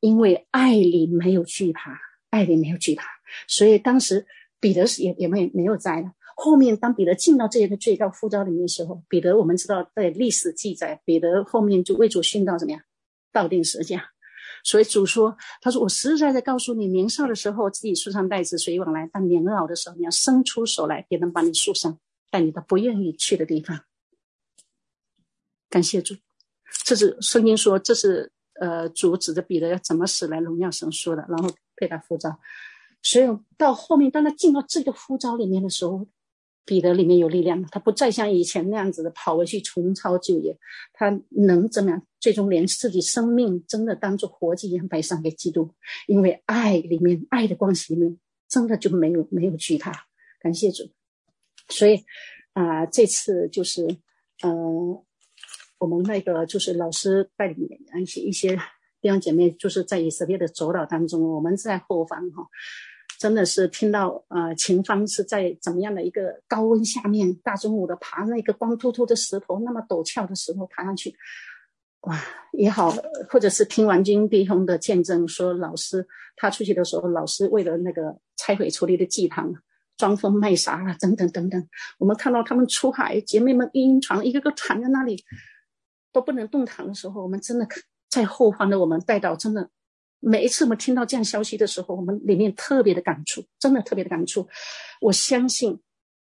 [0.00, 1.98] 因为爱里没有惧怕，
[2.30, 3.06] 爱里没有惧怕。
[3.48, 4.26] 所以当时
[4.60, 6.12] 彼得也也没没有在了。
[6.36, 12.82] 后面当彼得进到这个最高呼召里面的时候，彼得我们知道在历史记载，彼得后面就为主殉道怎么样？
[13.32, 14.10] 倒定十字架，
[14.64, 21.98] 所以主说：“他说我实实在在告诉你，年少的时候自己束上带子随往来，但年老的时候你要伸出手来，别人把你束上，
[22.30, 23.84] 带你到不愿意去的地方。”
[25.70, 26.14] 感谢主，
[26.84, 32.38] 这是圣经说，这是呃主指着彼得要怎么死来荣耀神说的，然后配他呼召。
[33.04, 33.26] 所以
[33.56, 36.08] 到后面，当他进到这个呼召里面的时候。
[36.66, 40.56] 彼得里面有力量了，他不再像以前那样子的跑回去重操旧业，
[40.94, 42.02] 他能怎么样？
[42.18, 45.74] 最终连自己生命真的当做活祭一样摆上给基督，
[46.06, 50.06] 因为爱里面爱的关系里面真的就没有没有惧怕，
[50.40, 50.84] 感谢主。
[51.68, 52.02] 所以
[52.54, 53.86] 啊、这次就是
[54.40, 54.50] 呃，
[55.76, 57.68] 我们那个就是老师带领
[58.00, 58.56] 一些一些
[59.02, 62.48] 弟兄姐妹，就是在以色列的走道当中，我们在后方哈。
[63.18, 71.14] 真的是听到，呃，前方是在怎么样的一个高温下面，大中午的爬那个光秃秃的石头，那么陡峭的石头爬上去，
[72.00, 72.20] 哇，
[72.52, 72.90] 也好，
[73.30, 76.06] 或者是听完金弟兄的见证，说老师
[76.36, 79.54] 他出去的时候，老师为了那个拆毁处理的祭堂，
[79.96, 81.68] 装疯卖傻啊，等等等等。
[81.98, 85.24] 我们看到他们出海，姐妹们晕船，一个个躺在那里
[86.12, 87.66] 都不能动弹的时候，我们真的
[88.10, 89.70] 在后方的我们带到真的。
[90.20, 94.48] 每一次我们听到这样消息的时候，我们里面特别的感触，真的特别的感触。
[95.00, 95.80] 我相信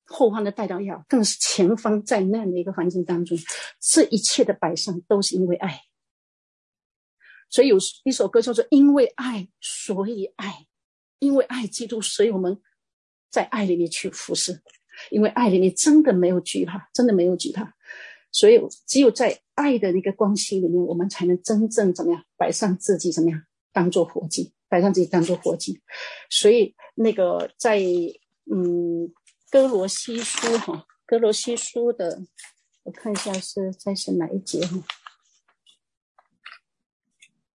[0.04, 3.38] 后方的代祷要，更是前方在那样的一个环境当中，
[3.80, 5.80] 这一切的摆上都是因为爱。
[7.48, 10.48] 所以有一首歌叫做《因为爱所以爱》，
[11.20, 12.60] 因为爱基督，所以我们
[13.30, 14.62] 在爱里面去服侍。
[15.10, 17.74] 因为爱里面真的没有惧怕，真的没有惧怕。
[18.30, 23.42] 所以只有在爱的那个关系里面，我们才能真正怎么样摆上自己，怎么样
[23.74, 25.82] 当做活祭，摆上自己当做活祭。
[26.30, 27.78] 所以那个在
[28.50, 29.12] 嗯。
[29.50, 32.20] 哥罗西书哈，哥罗西书的，
[32.82, 34.82] 我看一下是在是哪一节哈？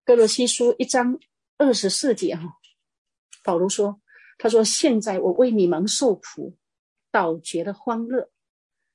[0.06, 1.20] 哥罗西书一章
[1.58, 2.58] 二十四节哈，
[3.44, 4.00] 保罗说
[4.40, 6.56] ：“他说现在我为你们受苦，
[7.12, 8.32] 倒觉得欢乐。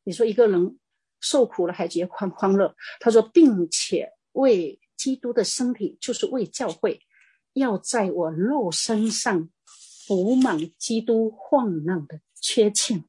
[0.05, 0.79] 你说一个人
[1.20, 2.75] 受苦了还觉得欢欢乐？
[3.01, 6.99] 他说，并且为基督的身体，就是为教会，
[7.55, 9.48] 要在我肉身上
[10.07, 13.02] 补满基督患难的。”缺欠，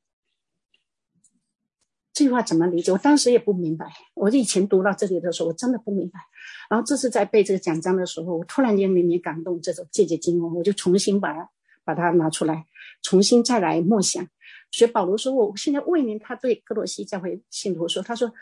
[2.13, 2.89] 这句话怎么理解？
[2.93, 3.91] 我当时也不明白。
[4.13, 6.21] 我以前读到这里的时候，我真的不明白。
[6.69, 11.49] 然后这次在背这个讲章的时候，我突然间里面感动，这种借解经文，我就重新把它
[11.83, 12.65] 把它拿出来，
[13.01, 14.25] 重新再来默想。
[14.71, 18.33] 所以保罗说：“我现在为您，他对歌罗西教会信徒说，他说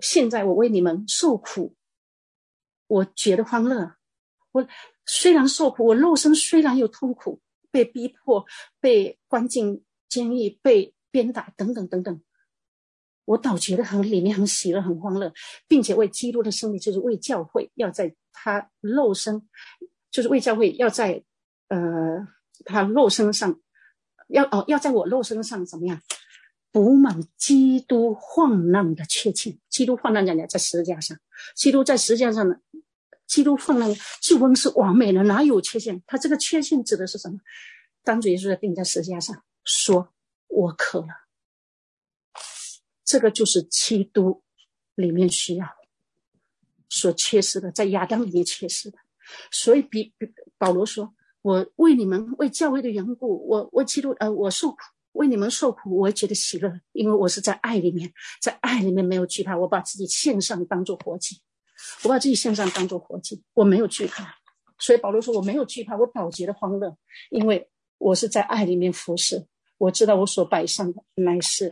[0.00, 1.74] 现在我为你们受苦，
[2.86, 3.96] 我觉得欢乐。
[4.52, 4.64] 我
[5.08, 7.40] 虽然受苦，我肉身虽然有痛苦，
[7.72, 8.46] 被逼迫，
[8.80, 12.18] 被关进。”监狱被鞭打等等等等，
[13.26, 15.30] 我倒觉得很里面很喜乐很欢乐，
[15.68, 19.46] 并且为基督的生命，就是为教会要在他肉身，
[20.10, 21.22] 就是为教会要在
[21.68, 22.26] 呃
[22.64, 23.60] 他肉身上，
[24.28, 26.00] 要哦要在我肉身上怎么样
[26.72, 29.58] 补满基督患难的缺欠。
[29.68, 31.18] 基督患难讲讲在十字架上，
[31.54, 32.56] 基督在十字架上呢，
[33.28, 33.86] 基督放了
[34.20, 36.02] 救恩是完美的，哪有缺陷？
[36.06, 37.38] 他这个缺陷指的是什么？
[38.02, 39.44] 当主耶稣钉在十字架上。
[39.64, 40.14] 说
[40.46, 41.08] 我渴了，
[43.04, 44.42] 这个就是基督
[44.94, 45.66] 里面需要
[46.88, 48.96] 所缺失的，在亚当里面缺失的。
[49.50, 50.26] 所以比，比
[50.56, 54.78] 保罗说：“我为你们为教会的缘故，我为基督呃，我受苦，
[55.12, 58.10] 为你们受苦，我也觉得喜乐，因为我是在爱里面，
[58.40, 61.42] 在爱里面没有惧怕，我把自己献上当做活祭，
[62.02, 64.34] 我把自己献上当做活祭，我没有惧怕。
[64.78, 66.96] 所以保罗说我没有惧怕，我倒觉得欢乐，
[67.30, 67.68] 因为
[67.98, 69.46] 我是在爱里面服侍。”
[69.78, 71.70] 我知道我所摆上的乃是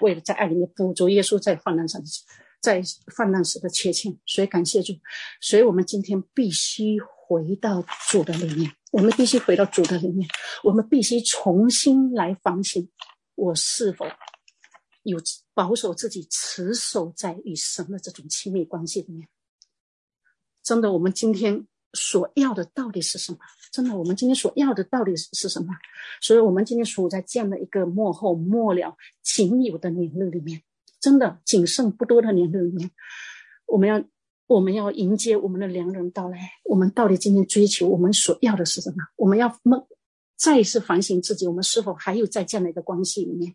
[0.00, 2.08] 为了在爱里面补足耶稣在患难上的，
[2.60, 2.82] 在
[3.16, 4.92] 患难时的缺欠，所以感谢主。
[5.40, 10.28] 所以我们今天必须回到主的里面，我们必须回到主的里面，
[10.64, 12.88] 我们必须重新来反省，
[13.36, 14.04] 我是否
[15.04, 15.16] 有
[15.54, 19.28] 保守自己，持守在与神的这种亲密关系里面。
[20.66, 21.64] 真的，我们今天。
[21.98, 23.38] 所要的到底是什么？
[23.72, 25.68] 真的，我们今天所要的到底是是什么？
[26.20, 30.60] 所以，我们今天处在这样的一个末后末了、仅有的年日里面，
[31.00, 32.90] 真的仅剩不多的年日里面，
[33.66, 34.04] 我们要
[34.46, 36.38] 我们要迎接我们的良人到来。
[36.64, 38.96] 我们到底今天追求我们所要的是什么？
[39.16, 39.82] 我们要梦
[40.36, 43.54] 再一次反省自己，我们是否还有在这样的一个关系里面，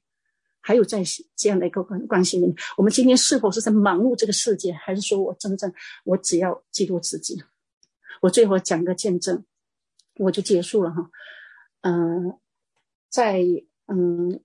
[0.62, 1.03] 还有在
[1.36, 2.55] 这样的一个关关系里面？
[2.78, 5.72] 我们今天是否是在忙碌这个世界，还是说我真正
[6.05, 7.43] 我只要记录自己？
[8.22, 9.43] 我最后讲个见证，
[10.20, 11.09] 我就结束了哈。
[11.82, 12.38] 嗯、
[13.09, 13.43] 在
[13.88, 14.39] 嗯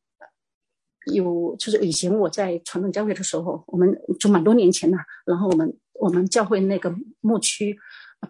[1.12, 4.96] 有就是以前我在传统教会的时候，我们就蛮多年前了。
[5.26, 7.78] 然后我们我们教会那个牧区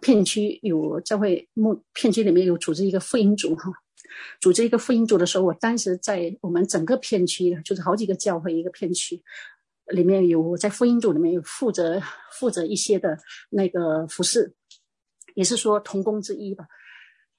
[0.01, 3.71] 片区有教会牧片区里面有组织一个福音组哈，
[4.39, 9.21] 组织一个福音组的时候，我当时在我们整个片区就是好几个教会一个片区
[9.87, 12.01] 里面有我在福音组里面有负责
[12.31, 13.17] 负责一些的
[13.49, 14.53] 那个服侍。
[15.35, 16.65] 也是说同工之一吧。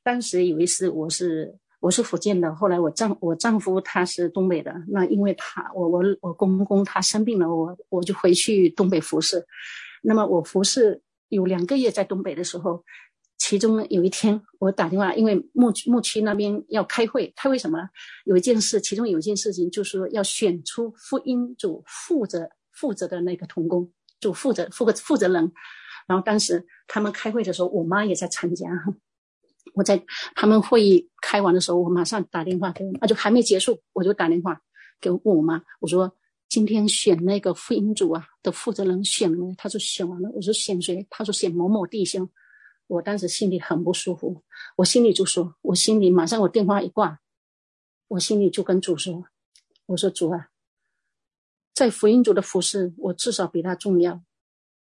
[0.04, 4.72] 当时以为是我是我是福建的，后来我丈我丈夫他是东北的。
[4.86, 9.44] 那因为他我我我公公他生病了，我我就回去东北服侍。
[10.00, 12.84] 那么我服侍有两个月在东北的时候，
[13.38, 17.78] 其中有一天我打电话，因为牧牧区那边要开会，开会什么？
[18.24, 25.52] 有一件事，其中有一件事情就是说要选出福音组负责负责的那个童工，就负责负责负责人。
[26.08, 28.66] 然后当时他们开会的时候，我妈也在参加。
[29.74, 30.02] 我在
[30.34, 34.60] 他们会议开完的时候，我马上打电话给我妈，就还没结束，我就打电话
[35.00, 36.12] 给我妈，我说
[36.48, 41.06] 今天选那个福音组啊的负责人选了，他说选完了，我说选谁？
[41.08, 42.28] 他说选某某弟兄。
[42.88, 44.42] 我当时心里很不舒服，
[44.76, 47.20] 我心里就说，我心里马上我电话一挂，
[48.08, 49.24] 我心里就跟主说，
[49.86, 50.48] 我说主啊，
[51.72, 54.22] 在福音组的服侍，我至少比他重要。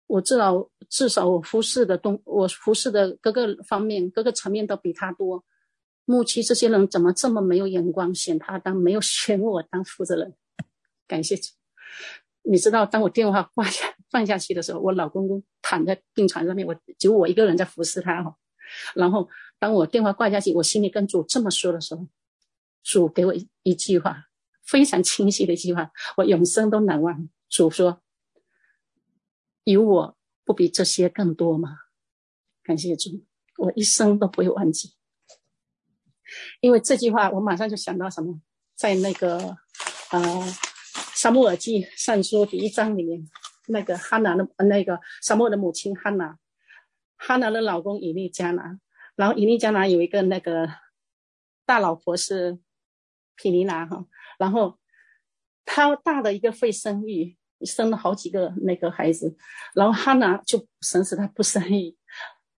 [0.07, 5.45] 我至少至少我服侍的东，我服侍的各个方面、各个层面都比他多。
[6.05, 10.33] 牧区这些人怎么这么没有眼光，选他当没有 选我当负责人？
[11.09, 11.53] 感谢主。
[12.43, 18.35] 你知道，当我电话挂下放下去的时候，我老公公躺在病床上面，我只有我一个人在服侍他哈。
[18.95, 22.09] 然后，当我电话挂下去，我心里跟主这么说的时候，
[22.83, 24.25] 主给我一句话，
[24.65, 27.29] 非常清晰的一句话，我永生都难忘。
[27.51, 28.01] 主说
[29.65, 31.77] ：“有我不比这些更多吗？”
[32.65, 33.23] 感谢主，
[33.59, 34.95] 我一生都不会忘记。
[36.63, 38.41] 因为这句话，我马上就想到什么，
[38.75, 39.59] 在那个
[40.13, 40.57] 呃。
[41.15, 43.27] 撒母耳记上书第一章里面，
[43.69, 46.39] 那个哈娜的那个沙漠的母亲哈娜，
[47.17, 48.79] 哈娜的老公以利加拿，
[49.15, 50.69] 然后以利加拿有一个那个
[51.65, 52.59] 大老婆是
[53.35, 54.07] 毗尼拿哈，
[54.39, 54.79] 然后
[55.65, 59.37] 他大的一个会生育，生了好几个那个孩子，
[59.75, 61.97] 然后哈娜就神使他不生育，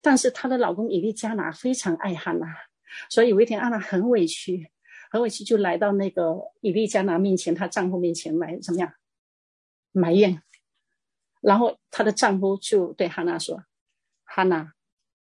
[0.00, 2.46] 但是她的老公以利加拿非常爱哈娜，
[3.10, 4.70] 所以有一天哈娜很委屈。
[5.10, 8.92] 很委屈，就来到那个以利加拿面前，她丈夫面前来怎么样？
[9.90, 10.42] 埋怨，
[11.40, 13.62] 然后她的丈夫就对哈娜说
[14.24, 14.72] ：“哈娜，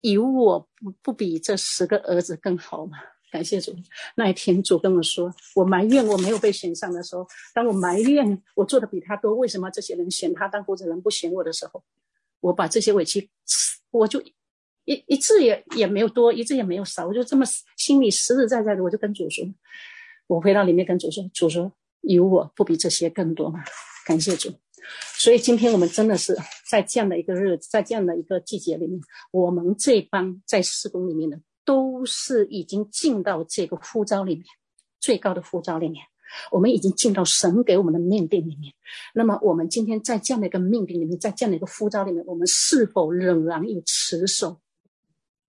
[0.00, 2.98] 有我不不比这十个儿子更好吗？”
[3.30, 3.74] 感谢主，
[4.14, 11.82] 那一天主跟我说：“我埋怨我没有被选上的时候，当我埋怨我做的比他多，为什么这些人选他当负责人不选我的时候，
[12.38, 13.28] 我把这些委屈，
[13.90, 14.22] 我就
[14.84, 17.44] 一一字也也没有多，一字也没有少，我就这么
[17.76, 19.44] 心里实实在在的，我就跟主说。”
[20.26, 23.62] 我回到里面跟主说：“主说有我不比这些更多吗？
[24.06, 24.50] 感谢主。
[25.16, 26.36] 所以今天我们真的是
[26.70, 34.44] 在这样的一个日子，在这样的一个季节里面，我们这帮在施工里面的，都是已经进到这个呼召里面，
[35.00, 36.04] 最高的呼召里面，
[36.50, 38.74] 我们已经进到神给我们的命定里面。
[39.14, 44.60] 那么我们今天在这样的一个命定里面，在这样的一个呼召里面，我们是否仍然有持守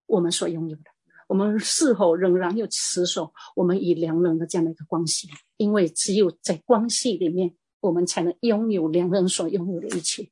[0.06, 0.84] 我们所拥有的？”
[1.28, 5.28] 我们是否仍然有持守我们与良人的这样的一个关系？
[5.58, 7.52] 因为只有在关系里面，
[7.86, 10.30] 我们才能拥有良人所拥有的一切。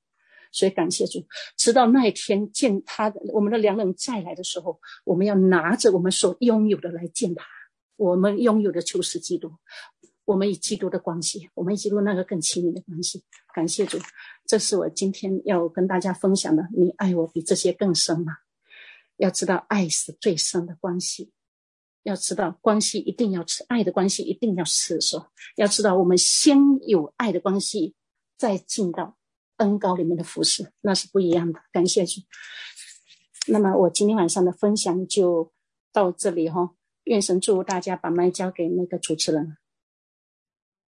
[0.51, 1.25] 所以感谢主，
[1.57, 7.43] 直到那一天见他我们的良人再来的时候，我们要拿着我们所拥有的来见他。
[7.95, 9.51] 我们拥有的就是基督，
[10.25, 13.23] 我们与基督的关系，我们与基督那个更亲密的关系。
[13.53, 13.97] 感谢主，
[14.45, 16.67] 这是我今天要跟大家分享的。
[16.75, 18.33] 你爱我比这些更深吗？
[19.17, 21.31] 要知道，爱是最深的关系。
[22.03, 25.25] 要知道，关系一定要吃，爱的关系一定要持守。
[25.55, 27.95] 要知道，我们先有爱的关系，
[28.37, 29.17] 再进到
[29.57, 31.59] 恩高里面的服饰，那是不一样的。
[31.71, 32.21] 感谢主。
[33.47, 35.51] 那么，我今天晚上的分享就
[35.91, 36.75] 到这里哈。
[37.05, 39.57] 愿神祝福大家，把麦交给那个主持人。